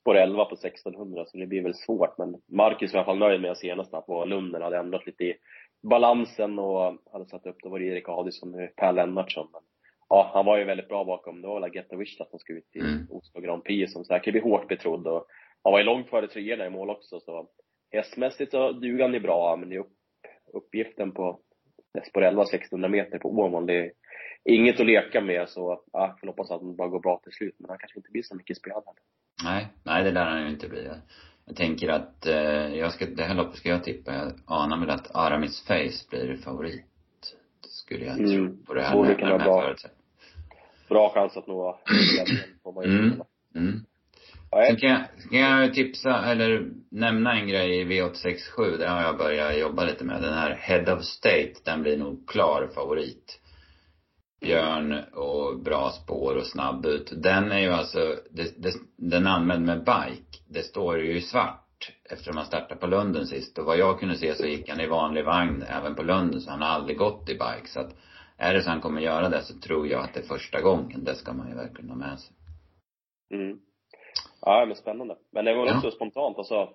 [0.00, 2.18] spår 11 på 1600 så det blir väl svårt.
[2.18, 5.34] Men Marcus var i alla fall nöjd med senast på Lunden, hade ändrat lite i
[5.82, 9.48] balansen och hade satt upp, då var det Erik Adisson med Per Lennartsson.
[9.52, 9.62] Men
[10.08, 11.42] ja, han var ju väldigt bra bakom.
[11.42, 13.06] Det var väl Get Wish att han skulle ut i mm.
[13.10, 15.26] Oslo Grand Prix som säkert blir hårt betrodd och
[15.62, 17.48] han var ju långt före treorna i mål också så
[17.90, 19.92] hästmässigt så duger han ju bra men det är upp,
[20.52, 21.40] uppgiften på
[22.08, 23.92] spår 11 1600 meter på Åmål, det är
[24.44, 27.54] inget att leka med så ja, får hoppas att det bara går bra till slut
[27.58, 29.02] men han kanske inte blir så mycket spelad heller.
[29.44, 30.88] Nej, nej det lär han ju inte bli.
[31.46, 34.14] Jag tänker att, eh, jag ska, det här loppet ska jag tippa.
[34.14, 36.84] Jag anar väl att Aramis Face blir favorit.
[37.62, 38.30] Det skulle jag mm.
[38.30, 39.74] tro på det här, med, med de här bra,
[40.88, 41.78] bra chans att nå
[42.84, 43.22] mm.
[43.54, 43.84] mm.
[44.50, 48.78] Sen kan jag, kan jag tipsa, eller nämna en grej i V867.
[48.78, 50.22] Det har jag börjat jobba lite med.
[50.22, 53.40] Den här Head of State, den blir nog klar favorit.
[54.40, 57.12] Björn och bra spår och snabb ut.
[57.22, 60.38] Den är ju alltså, det, det, den använd med bike.
[60.48, 63.58] Det står ju i svart eftersom han startade på Lunden sist.
[63.58, 66.40] Och vad jag kunde se så gick han i vanlig vagn även på Lunden.
[66.40, 67.66] Så han har aldrig gått i bike.
[67.66, 67.94] Så att
[68.36, 71.04] är det så han kommer göra det så tror jag att det är första gången.
[71.04, 72.36] Det ska man ju verkligen ha med sig.
[73.34, 73.58] Mm.
[74.40, 75.16] Ja, men spännande.
[75.32, 75.76] Men det var väl Ja.
[75.76, 76.68] också spontant, alltså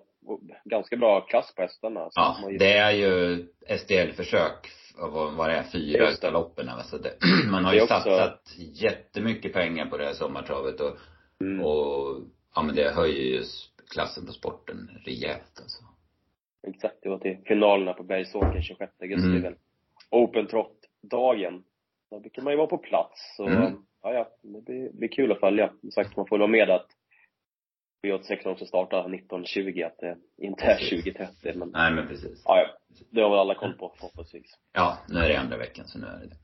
[0.64, 2.08] ganska bra klass på hästarna.
[2.14, 3.46] Ja, det är ju
[3.78, 6.66] SDL-försök av vad vad det fyra utav loppen.
[6.66, 6.82] va.
[6.82, 7.12] Så det,
[7.50, 10.96] man har ju också- satsat jättemycket pengar på det här sommartravet och,
[11.40, 11.64] Mm.
[11.64, 12.20] och
[12.54, 13.42] ja men det höjer ju
[13.90, 15.82] klassen på sporten rejält alltså.
[16.68, 19.42] Exakt, det var till finalerna på Bergsåker 26 augusti Mm.
[19.42, 19.54] väl.
[20.10, 21.64] Open Trot-dagen.
[22.10, 23.34] Då brukar man ju vara på plats.
[23.36, 23.72] Så, Mm.
[24.02, 25.72] ja, ja, det blir, blir kul att följa.
[25.80, 26.86] Som sagt, man får vara med att
[28.06, 30.90] V86 också startar 1920, att det inte är Precis.
[31.04, 31.52] 2030.
[31.58, 32.42] Men Nej men precis.
[32.44, 34.58] ja, ja, det har väl alla koll på förhoppningsvis.
[34.72, 36.36] Ja, nu är det andra veckan så nu är det det.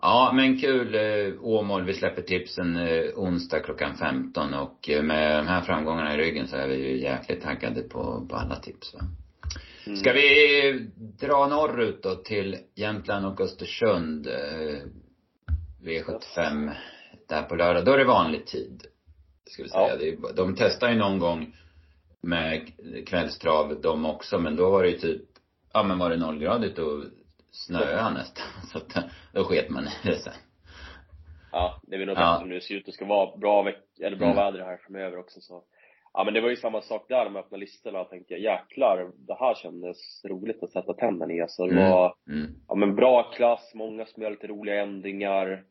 [0.00, 1.84] Ja, men kul eh, Åmål.
[1.84, 6.48] Vi släpper tipsen eh, onsdag klockan 15 och eh, med de här framgångarna i ryggen
[6.48, 9.00] så är vi ju jäkligt taggade på, på alla tips va.
[9.86, 9.96] Mm.
[9.98, 10.90] Ska vi
[11.20, 14.26] dra norrut då till Jämtland och Östersund?
[14.26, 14.82] eh,
[15.82, 16.70] V75
[17.28, 17.84] där på lördag.
[17.84, 18.82] Då är det vanlig tid.
[19.46, 19.96] Ska vi säga.
[20.22, 20.32] Ja.
[20.36, 21.56] De testar ju någon gång
[22.20, 22.72] med
[23.06, 25.22] kvällstrav de också, men då var det ju typ,
[25.72, 27.04] ja men var det nollgradigt och
[27.50, 28.46] snöa nästan.
[28.72, 30.32] Så att då sket man i det sen.
[31.52, 32.32] Ja, det är väl nog Ja.
[32.32, 34.36] bättre om det ser ut att ska vara bra, eller bra Mm.
[34.36, 35.62] väder här framöver också så.
[36.14, 37.98] Ja men det var ju samma sak där med öppna listorna.
[37.98, 41.40] Jag tänkte jäklar, det här kändes roligt att sätta tänderna i.
[41.40, 41.90] Alltså det Mm.
[41.90, 42.50] var, Mm.
[42.68, 45.64] ja men bra klass, många som gör lite roliga ändringar.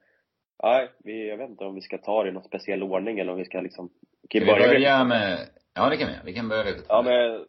[0.64, 3.32] Nej, vi, jag vet inte om vi ska ta det i någon speciell ordning eller
[3.32, 3.90] om vi ska liksom,
[4.22, 5.40] vi Ska kan vi börja med, med,
[5.76, 6.14] ja det kan vi.
[6.26, 7.46] Vi kan börja med ja men,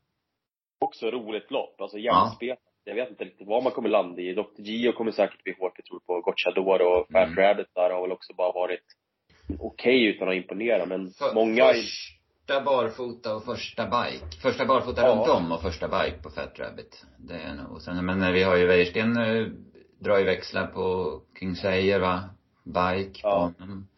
[0.83, 2.59] också roligt lopp, alltså jämnspelat.
[2.85, 4.35] Jag vet inte riktigt vad man kommer landa i.
[4.35, 4.43] Dr.
[4.59, 7.37] Gio kommer säkert bli hårt, jag tror på Gocciador och Fat Mm.
[7.37, 8.85] Rabbit där har väl också bara varit
[9.59, 14.37] okej utan att imponera, men För, många Första barfota och första bike.
[14.43, 15.09] Första barfota Ja.
[15.15, 17.05] runt om och första bike på Fat Rabbit.
[17.19, 19.47] Det är nog, och sen, men vi har ju Wäjersten eh,
[19.99, 22.21] drar ju växlar på King Sayer va?
[22.65, 23.53] Bike på Ja.
[23.59, 23.89] honom.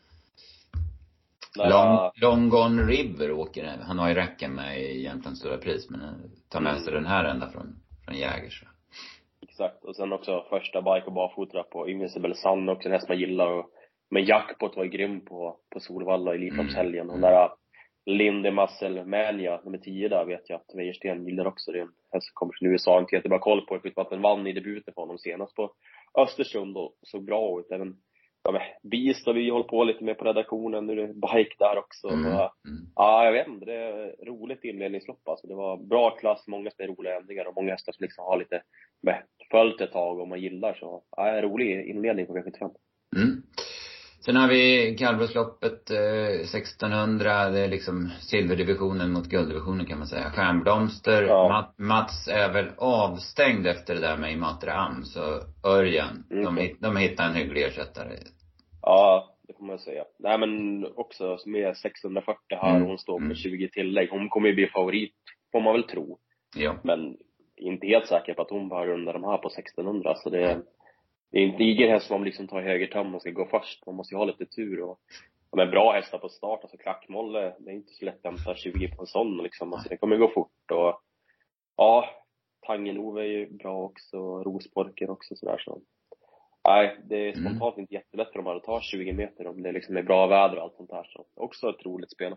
[1.55, 3.79] Där, Long, Long Gone River åker.
[3.83, 6.01] Han har ju räcken med i Jämtlands stora pris men
[6.49, 7.03] tar med sig Mm.
[7.03, 8.65] den här ända från, från Jägers.
[9.43, 9.85] Exakt.
[9.85, 13.47] Och sen också första bike och barfota på Invincible Sun också, en häst man gillar.
[13.47, 13.71] Och,
[14.11, 17.11] men Jackpot var ju grym på, på Solvalla i Elitloppshelgen.
[17.11, 17.49] Och den där
[18.07, 21.73] Linde Muscle Mania, nummer 10 där, vet jag att Wäjersten gillar också.
[21.73, 24.23] Det är en häst som kommer från USA, inte jättebra koll på förutom att den
[24.23, 25.73] vann i debuten för honom senast på
[26.19, 27.71] Östersund och såg bra ut.
[27.71, 27.97] Även
[28.45, 31.55] ja, men Beast har vi hållit på lite med på redaktionen, nu är det bike
[31.59, 32.09] där också.
[32.09, 32.27] Mm.
[32.27, 32.87] Och, Mm.
[32.97, 33.67] Ja, jag vet inte.
[33.67, 35.47] Det är roligt inledningslopp alltså.
[35.47, 38.39] Det var bra klass, många som är roliga ändringar och många hästar som liksom har
[38.39, 38.63] lite
[39.03, 41.03] med, följt ett tag och man gillar så.
[41.17, 42.71] Ja, rolig inledning på V75.
[43.17, 43.43] Mm.
[44.25, 50.31] Sen har vi kallblodsloppet eh, 1600, det är liksom silverdivisionen mot gulddivisionen kan man säga.
[50.31, 51.49] Stjärnblomster, Ja.
[51.49, 55.21] Mat, Mats är väl avstängd efter det där med Imatra Am, så
[55.69, 56.55] Örjan, Mm.
[56.55, 58.11] de, de hittar en hygglig ersättare.
[58.83, 60.05] Ja, det får man säga.
[60.19, 62.89] Nej men också med 640 här Mm.
[62.89, 63.37] hon står på Mm.
[63.37, 64.09] 20 tillägg.
[64.11, 65.15] Hon kommer ju bli favorit,
[65.53, 66.19] får man väl tro.
[66.57, 66.77] Ja.
[66.85, 67.17] Men
[67.57, 70.15] inte helt säker på att hon bara rundar de här på 1600.
[70.17, 70.59] Så det,
[71.35, 73.87] det är inte ingen häst som man liksom tar i högertam och ska gå först.
[73.87, 74.99] Man måste ju ha lite tur och
[75.51, 76.61] ja, men bra hästar på start.
[76.63, 79.73] Alltså Klackmolle, det är inte så lätt att hämta 20 på en sån liksom.
[79.73, 81.01] Alltså det kommer gå fort och
[81.77, 82.11] ja,
[82.67, 85.81] Tangen-Ove är ju bra också och Rosporken också sådär så.
[86.69, 87.45] Nej, det är Mm.
[87.45, 90.27] spontant inte jättelätt för de här att ta 20 meter om det liksom är bra
[90.27, 91.27] väder och allt sånt där så.
[91.35, 92.35] Också ett roligt spel.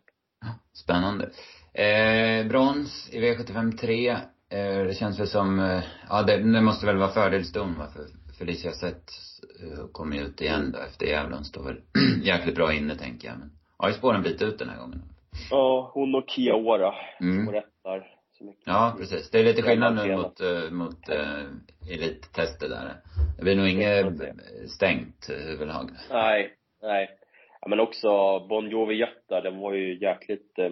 [0.73, 1.29] Spännande.
[1.73, 4.09] Eh, brons i V75 3.
[4.09, 7.87] Eh, det känns väl som, eh, ja det, det måste väl vara fördelston va?
[7.93, 8.01] För
[8.39, 9.11] Felicia Sett
[9.63, 11.35] eh, kommer ju ut igen då efter Gävle.
[11.35, 11.81] Hon står väl
[12.23, 13.37] jäkligt bra inne tänker jag.
[13.39, 15.01] Men har ju spåren bit ut den här gången.
[15.49, 17.45] Ja, hon och Kia Ora Mm.
[17.45, 18.07] som rätt där.
[18.37, 18.63] Så mycket.
[18.65, 19.29] Ja, precis.
[19.29, 21.45] Det är lite skillnad nu mot, uh, mot uh,
[21.91, 22.93] elittestet där.
[23.37, 24.05] Det blir nog inget
[24.69, 25.89] stängt uh, överlag.
[26.11, 27.09] Nej, nej.
[27.61, 28.07] Ja, men också
[28.49, 30.71] Bon Jovi Götta, den var ju jäkligt eh,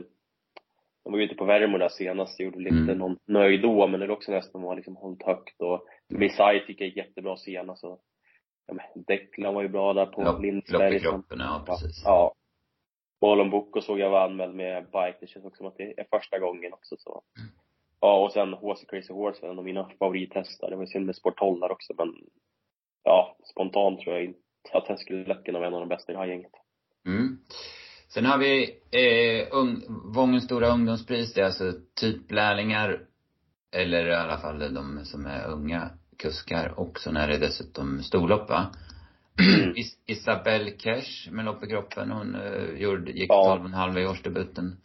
[1.05, 2.97] de var ju ute på Värmo där senast, gjorde lite Mm.
[2.97, 6.85] någon nöjd då, men det är också nästan har liksom hållit högt och Missai tycker
[6.85, 7.99] jag gick jättebra senast så
[8.67, 8.75] ja,
[9.07, 10.99] Declan var ju bra där på Lopp, lopp i Lindsberg.
[10.99, 12.01] kroppen, ja precis.
[12.05, 12.33] Ja.
[13.21, 16.05] Bollen Boko såg jag var anmäld med bike, det känns också som att det är
[16.11, 17.21] första gången också så.
[18.01, 20.69] Ja, och sen HC Crazy Horse, en av mina favorithästar.
[20.69, 22.13] Det var ju synd med Sport 12 där också, men
[23.03, 24.39] ja, spontant tror jag inte
[24.73, 26.51] att den skulle lätt kunna vara en av de bästa i det här gänget.
[27.07, 27.37] Mm.
[28.15, 29.81] Sen har vi eh, ung,
[30.13, 31.33] Vångens stora ungdomspris.
[31.33, 32.99] Det är alltså typ lärlingar
[33.71, 36.79] eller i alla fall de som är unga kuskar.
[36.79, 38.65] Och sen är det dessutom storlopp va?
[39.55, 39.75] Mm.
[39.77, 42.11] Is, Isabelle Cash med lopp i kroppen.
[42.11, 43.59] Hon eh, gjorde, gick Ja.
[43.63, 44.77] 12,5 i årsdebuten.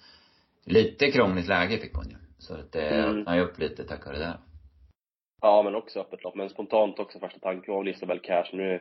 [0.66, 2.16] Lite krångligt läge fick hon ju.
[2.39, 3.18] Så att det Mm.
[3.18, 4.39] öppnar ju upp lite tack vare det.
[5.41, 6.35] Ja, men också öppet lopp.
[6.35, 8.51] Men spontant också första tanken var väl Isabel Cash.
[8.53, 8.81] Nu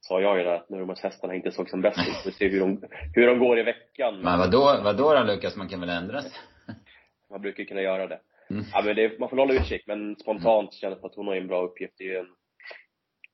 [0.00, 2.26] sa jag ju att när de här hästarna inte såg som bäst ut.
[2.26, 2.82] Vi ser hur de,
[3.14, 4.20] hur de går i veckan.
[4.20, 6.32] Men vadå, vadå då Lukas, man kan väl ändra sig?
[7.30, 8.20] Man brukar kunna göra det.
[8.50, 8.64] Mm.
[8.72, 11.46] Ja, men det, man får hålla utkik, men spontant känns det att hon har en
[11.46, 11.94] bra uppgift.
[11.98, 12.26] Det är ju en,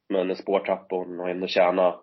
[0.08, 2.02] men en spårtrapp och hon har ändå tjänat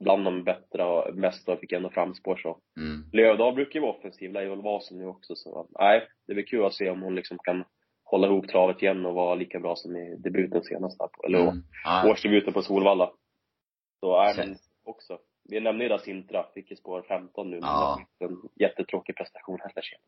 [0.00, 2.58] bland de bättre och bästa och fick ändå framspår så.
[2.76, 3.04] Mm.
[3.12, 4.32] Lövdahl brukar ju vara offensiv,
[4.62, 7.64] vara som nu också så, nej, det blir kul att se om hon liksom kan
[8.04, 12.10] hålla ihop travet igen och vara lika bra som i debuten senast här eller Mm.
[12.10, 13.10] Årsdebuten på Solvalla.
[14.00, 15.18] Så, Sen- men också.
[15.48, 18.00] Vi nämnde ju där Sintra, fick ju spår 15 nu, Ja.
[18.18, 19.98] en jättetråkig prestation heller sen.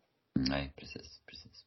[0.51, 1.67] Nej, precis, precis.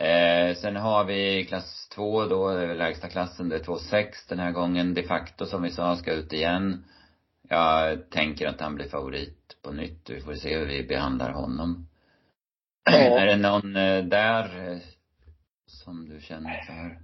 [0.00, 4.38] Eh, sen har vi klass 2 då, det är lägsta klassen, det är 2,6 den
[4.38, 4.94] här gången.
[4.94, 6.84] De facto som vi sa, ska ut igen.
[7.48, 10.10] Jag tänker att han blir favorit på nytt.
[10.10, 11.88] Vi får se hur vi behandlar honom.
[12.90, 13.20] Ja.
[13.20, 14.78] är det någon eh, där eh,
[15.66, 16.98] som du känner för?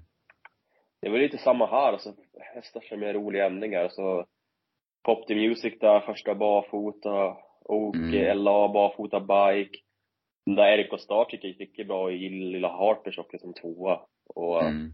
[1.01, 2.15] Det var lite samma här, alltså
[2.55, 3.89] hästar som är roliga ändringar.
[3.89, 4.27] Så
[5.05, 7.37] Pop the Music där, första barfota.
[7.65, 8.39] Och Mm.
[8.39, 9.79] LA barfota bike.
[10.47, 13.55] Den där Erik och Star tycker jag gick riktigt bra i lilla Harpers också som
[13.55, 14.01] tvåa.
[14.35, 14.93] Och Mm.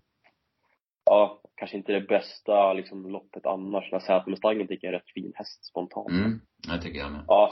[1.05, 3.89] ja, kanske inte det bästa liksom loppet annars.
[3.93, 6.11] Men Säter-Mustangen tycker jag är en rätt fin häst spontant.
[6.11, 7.21] Mm, jag tycker jag med.
[7.27, 7.51] Ja,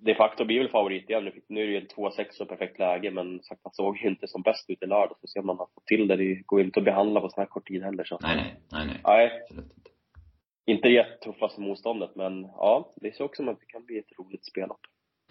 [0.00, 1.32] de facto blir väl favorit igen.
[1.48, 4.26] Nu är det ju en 2-6 och perfekt läge, men sagt, han såg ju inte
[4.28, 5.16] som bäst ut i lördag.
[5.20, 6.16] Så ser man att få till det.
[6.16, 8.04] Det går ju inte att behandla på sån här kort tid heller.
[8.04, 8.18] Så.
[8.22, 9.00] Nej, nej, nej, nej.
[9.04, 9.30] Nej,
[10.66, 10.88] inte.
[10.88, 14.46] det jättetuffaste motståndet, men ja, det ser också som att det kan bli ett roligt
[14.46, 14.80] spellopp.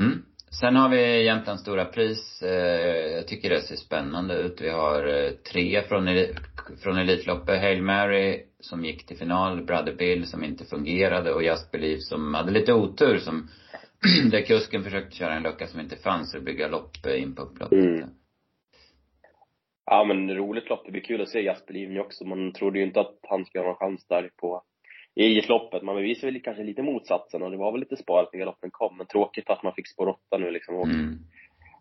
[0.01, 0.25] Mm.
[0.59, 2.41] Sen har vi Jämtlands stora pris.
[2.43, 4.61] Eh, jag tycker det ser spännande ut.
[4.61, 6.07] Vi har eh, tre från,
[6.84, 7.61] från Elitloppet.
[7.61, 12.34] Hail Mary som gick till final, Brother Bill som inte fungerade och Just Believe som
[12.34, 13.49] hade lite otur som
[14.31, 17.41] där kusken försökte köra en lucka som inte fanns och bygga lopp eh, in på
[17.41, 17.86] upploppet.
[17.86, 18.09] Mm.
[19.86, 20.86] Ja, men roligt lopp.
[20.86, 22.25] Det blir kul att se Jasper Livny också.
[22.25, 24.63] Man trodde ju inte att han skulle ha någon chans där på
[25.16, 25.84] i loppet.
[25.84, 28.97] Man bevisade väl kanske lite motsatsen och det var väl lite sparat när galoppen kom.
[28.97, 30.76] Men tråkigt att man fick spår 8 nu liksom.
[30.76, 31.18] Och Mm.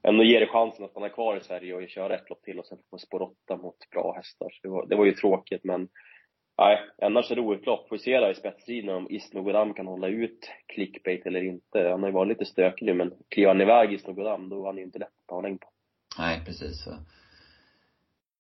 [0.03, 2.67] ändå ger det chansen att stanna kvar i Sverige och köra ett lopp till och
[2.67, 4.49] sen få spår 8 mot bra hästar.
[4.51, 5.89] Så det var, det var ju tråkigt men
[6.59, 7.89] Nej, annars är det roligt lopp.
[7.89, 11.89] Får se där i spetsstriden om Isnogodam kan hålla ut clickbait eller inte.
[11.91, 14.77] Han har ju varit lite stökig nu men kliver han iväg Isnogodam då är han
[14.77, 15.69] ju inte lätt att ta längd på.
[16.19, 16.91] Nej, precis så.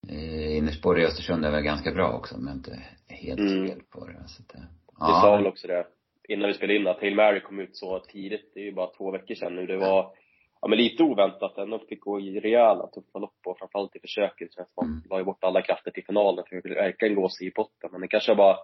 [0.09, 2.79] Eh, innerspår i Östersund är väl ganska bra också om jag inte
[3.09, 3.69] helt Mm.
[3.69, 4.29] fel på det.
[4.29, 4.55] Så att,
[4.99, 5.87] det- Vi sa väl också det
[6.29, 8.51] innan vi spelade in att Hail Mary kom ut så tidigt.
[8.55, 9.67] Det är ju bara två veckor sedan nu.
[9.67, 10.15] Det var
[10.61, 11.59] ja, men lite oväntat.
[11.59, 14.53] Ändå fick gå i rejäla tuffa lopp och framförallt i försöket.
[14.55, 14.95] känns som Mm.
[14.97, 17.91] man la ju bort alla krafter till finalen för att verkligen gå sig i botten.
[17.93, 18.57] Men det kanske bara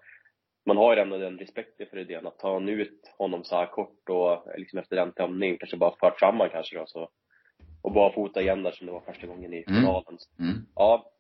[0.67, 4.09] man har ju ändå den respekten för idén att ta ut honom så här kort
[4.09, 7.09] och liksom efter den tömningen kanske bara fört fram han kanske då så
[7.83, 9.81] och bara fota igen där som det var första gången i Mm.
[9.81, 10.19] finalen.
[10.39, 10.55] Mm.
[10.75, 11.11] Ja,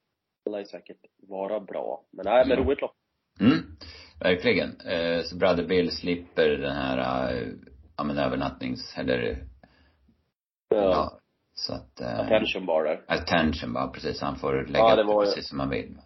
[0.44, 0.96] det lär ju säkert
[1.28, 2.02] vara bra.
[2.10, 2.64] Men nej, men Ja.
[2.64, 2.94] roligt lopp.
[3.40, 3.58] Mm,
[4.20, 4.80] verkligen.
[4.80, 7.48] Eh, så Brother Bill slipper den här, eh,
[7.96, 9.44] ja men övernattnings, eller,
[10.68, 11.18] ja.
[11.54, 13.04] Så att, eh, Attention bar där.
[13.06, 14.20] Attention bara, precis.
[14.20, 15.98] Han får lägga Ja, det det var precis som han vill.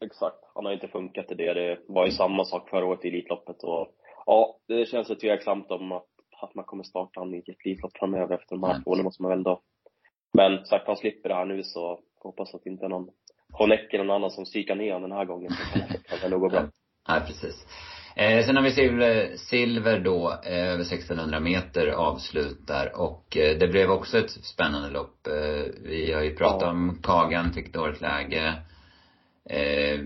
[0.00, 0.36] Exakt.
[0.54, 1.54] Han har inte funkat i det.
[1.54, 3.88] Det var ju samma sak förra året i Elitloppet och
[4.26, 6.06] ja, det känns ju tveksamt om att,
[6.42, 8.82] att man kommer starta han i ett Elitlopp framöver efter de här Nej.
[8.84, 9.60] två, det måste man väl då.
[10.32, 13.10] Men sagt, han slipper det här nu så hoppas att det inte är någon
[13.52, 15.50] Honeck eller någon annan som psykar ner honom den här gången.
[15.50, 16.60] Så kan det nog gå bra.
[17.08, 17.66] Nej, precis.
[18.16, 23.68] Eh, sen har vi silver, silver då, eh, över 1600 meter avslutar och eh, det
[23.68, 25.26] blev också ett spännande lopp.
[25.26, 26.70] Eh, vi har ju pratat Ja.
[26.70, 28.54] om Kagan, fick dåligt läge.
[29.50, 30.00] Eh,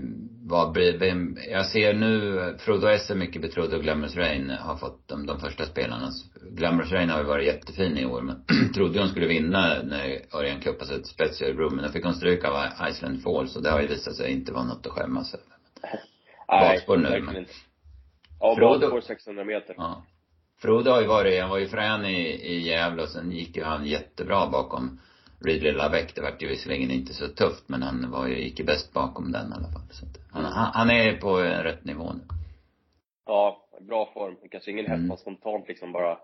[0.44, 5.09] vad vem, jag ser nu, Frodo S är mycket betrodd och Glamorous Rain har fått
[5.09, 6.11] de, de första spelarna.
[6.50, 8.44] Glamorous Rain har ju varit jättefin i år men
[8.74, 12.05] trodde hon skulle vinna när Örjan kuppade sig ett spets i Örebro men då fick
[12.05, 14.92] hon stryk av Iceland Falls och det har ju visat sig inte vara något att
[14.92, 15.46] skämmas över.
[16.61, 17.46] Bakspår nu, men-.
[18.40, 19.74] Ja, Frodo- bakspår 600 meter.
[19.78, 20.03] Ja.
[20.62, 23.64] Frodo har ju varit, han var ju frän i, i Gävle och sen gick ju
[23.64, 25.00] han jättebra bakom
[25.44, 26.12] Ridley Lavec.
[26.14, 29.32] Det vart ju visserligen inte så tufft men han var ju, gick ju bäst bakom
[29.32, 29.88] den i alla fall.
[29.90, 32.20] Så att, han, han, han är på rätt nivå nu.
[33.26, 34.36] Ja, bra form.
[34.50, 35.16] Kanske ingen Mm.
[35.16, 36.18] spontant liksom bara,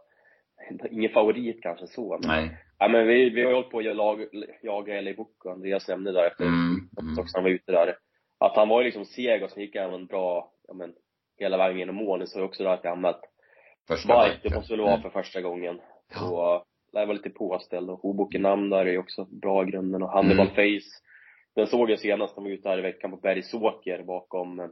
[0.91, 2.19] ingen favorit kanske så.
[2.21, 2.59] Men, Nej.
[2.79, 4.27] ja, men vi, vi har ju hållit på att jaga,
[4.63, 6.89] jaga Eli Book och Andreas nämnde där efter Mm.
[7.01, 7.19] mm.
[7.19, 7.97] också han var ute där.
[8.39, 10.95] Att han var ju liksom seg och sen gick han en bra, ja men,
[11.39, 12.19] hela vägen genom mål.
[12.19, 13.21] Ni såg också där att jag anmält
[13.89, 15.03] Första Bike, det måste väl vara Mm.
[15.03, 15.81] för första gången.
[16.15, 16.19] Ja.
[16.19, 20.03] Så, det var lite påställd och Hoboken namn där är ju också bra i grunden
[20.03, 20.55] och Hannibal Mm.
[20.55, 20.91] Face.
[21.55, 24.67] Den såg jag senast, de var ute här i veckan på Bergsåker bakom eh,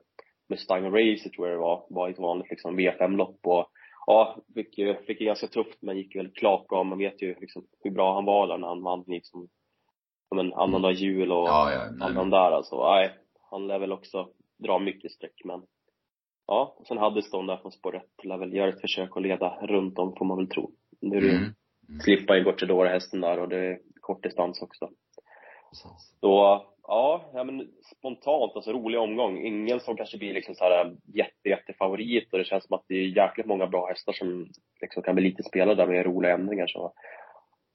[0.48, 1.86] Mustang Racer tror jag det var.
[1.90, 3.66] Var ett vanligt liksom V5-lopp och
[4.06, 6.84] ja, fick ju, fick ju ganska tufft men gick väl klart bra.
[6.84, 9.48] Man vet ju liksom hur bra han var där när han vann liksom,
[10.28, 11.80] som en annandag jul och Ja, ja.
[11.98, 12.90] Nej, men, där alltså.
[12.90, 13.10] Nej,
[13.50, 15.62] han lär väl också dra mycket streck men
[16.46, 19.58] ja, och sen Haddiston där från spår 1 lär väl göra ett försök att leda
[19.62, 20.70] runt om får man väl tro.
[21.00, 21.38] Nu är det ju
[21.88, 22.00] Mm.
[22.00, 24.90] slippa Gocciadoro hästen där och det är kort distans också.
[26.20, 29.38] Så, ja, ja men spontant, alltså rolig omgång.
[29.38, 32.84] Ingen som kanske blir liksom så här jätte, jätte favorit och det känns som att
[32.88, 34.48] det är jäkligt många bra hästar som
[34.80, 36.92] liksom kan bli lite spelade där med roliga ändringar så.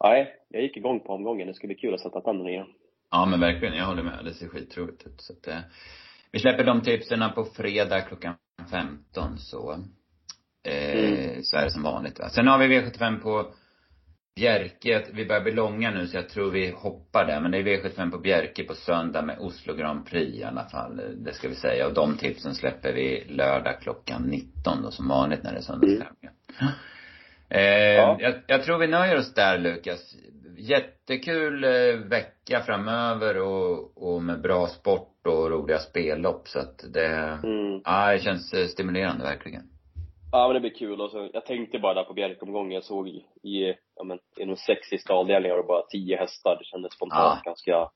[0.04, 1.48] Nej, jag gick igång på omgången.
[1.48, 2.74] Det ska bli kul att sätta tänderna i den.
[3.12, 4.26] Ja men verkligen, jag håller med.
[4.26, 5.22] Det ser skitroligt ut.
[5.22, 5.60] Så att, eh,
[6.32, 8.36] vi släpper de tipsen på fredag klockan
[8.72, 9.72] 15 så,
[10.68, 11.44] eh, Mm.
[11.44, 12.30] så är det som vanligt va.
[12.30, 13.54] Sen har vi V75 på
[14.36, 15.06] Bjerke.
[15.14, 17.40] Vi börjar bli långa nu så jag tror vi hoppar där.
[17.42, 21.02] Men det är V75 på Bjerke på söndag med Oslo Grand Prix i alla fall.
[21.18, 21.88] Det ska vi säga.
[21.88, 26.34] Och de tipsen släpper vi lördag klockan 19 då som vanligt när det är söndagstävlingar.
[27.50, 27.62] Eh,
[27.96, 28.18] Ja.
[28.20, 30.16] jag, jag tror vi nöjer oss där Lukas.
[30.70, 37.08] Jättekul eh, vecka framöver och, och med bra sport och roliga spellopp så att det,
[37.44, 37.82] Mm.
[37.86, 39.64] ja det känns eh, stimulerande verkligen.
[40.32, 43.08] Ja men det blir kul och så, jag tänkte bara där på Bjerkomgången, jag såg
[43.08, 46.56] i, ja men, inom sex sista avdelningar och bara tio hästar.
[46.60, 47.50] Det kändes spontant Ja.
[47.52, 47.90] ganska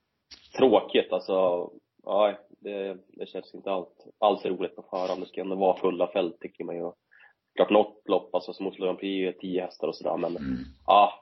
[0.58, 1.70] tråkigt alltså.
[2.04, 5.22] Ja, det, det känns inte allt, alls roligt på förhand.
[5.22, 6.92] Det ska ändå vara fulla fält tycker man ju.
[7.56, 10.58] Klart något lopp, alltså som Oslo Grand Prix, tio hästar och sådär men Mm.
[10.88, 11.14] ja.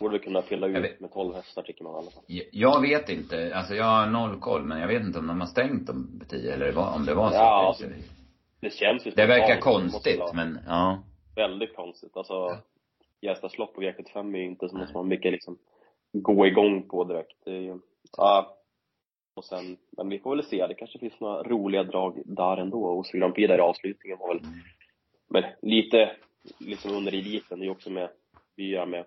[0.00, 1.00] Borde kunna fylla ut vet.
[1.00, 2.22] med tolv hästar tycker man i alla fall.
[2.52, 5.46] Jag- vet inte, alltså jag har noll koll men jag vet inte om de har
[5.46, 7.36] stängt om tio eller om det var så.
[7.36, 7.84] Ja, alltså,
[8.60, 11.02] Det känns ju det verkar konstigt men, ja.
[11.36, 12.16] Väldigt konstigt.
[12.16, 12.58] Alltså,
[13.20, 15.58] Gästas lopp på V75 är ju inte som något man mycket liksom
[16.12, 17.36] gå igång på direkt.
[17.44, 17.78] Det är ju,
[18.16, 18.56] ja.
[19.36, 20.66] Och sen, men vi får väl se.
[20.66, 22.84] Det kanske finns några roliga drag där ändå.
[22.84, 24.42] Och så Grand Prix där i avslutningen var väl,
[25.28, 26.16] men lite
[26.58, 27.58] liksom under eliten.
[27.58, 28.08] Det är ju också med,
[28.56, 29.04] vi gör med,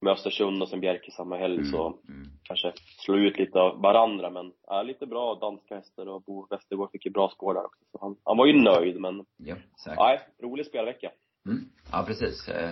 [0.00, 2.28] med Östersund och sen Bjerke samma helg så Mm.
[2.42, 4.30] kanske slå ut lite av varandra.
[4.30, 7.84] Men ja, lite bra danska hästar och Bo Westergård fick ju bra spår där också.
[7.92, 9.98] Så han, han var ju nöjd men, Ja, säkert.
[9.98, 11.10] nej, rolig spelvecka.
[11.46, 11.64] Mm.
[11.92, 12.48] Ja, precis.
[12.48, 12.70] Eh,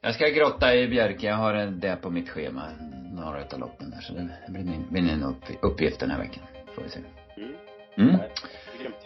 [0.00, 1.26] Jag ska grotta i Bjerke.
[1.26, 2.62] Jag har det på mitt schema,
[3.14, 4.00] några utav loppen där.
[4.00, 6.42] Så det blir min, min upp, uppgift den här veckan.
[6.74, 7.00] Får vi se.
[7.36, 7.50] Mm.
[7.96, 8.16] Mm.
[8.16, 8.30] Nej,
[8.72, 9.03] det är grymt.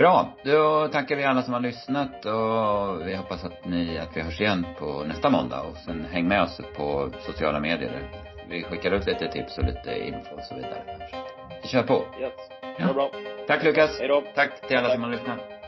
[0.00, 0.28] Bra.
[0.44, 4.40] Då tackar vi alla som har lyssnat och vi hoppas att ni, att vi hörs
[4.40, 5.60] igen på nästa måndag.
[5.60, 8.10] Och sen häng med oss på sociala medier.
[8.48, 10.82] Vi skickar ut lite tips och lite info och så vidare.
[11.62, 12.04] Vi kör på.
[12.20, 12.32] Yes.
[12.78, 12.92] Ja.
[12.92, 13.10] Bra.
[13.46, 13.98] Tack Lukas.
[13.98, 14.22] Hej då.
[14.34, 14.94] Tack till alla Tack.
[14.94, 15.59] som har lyssnat.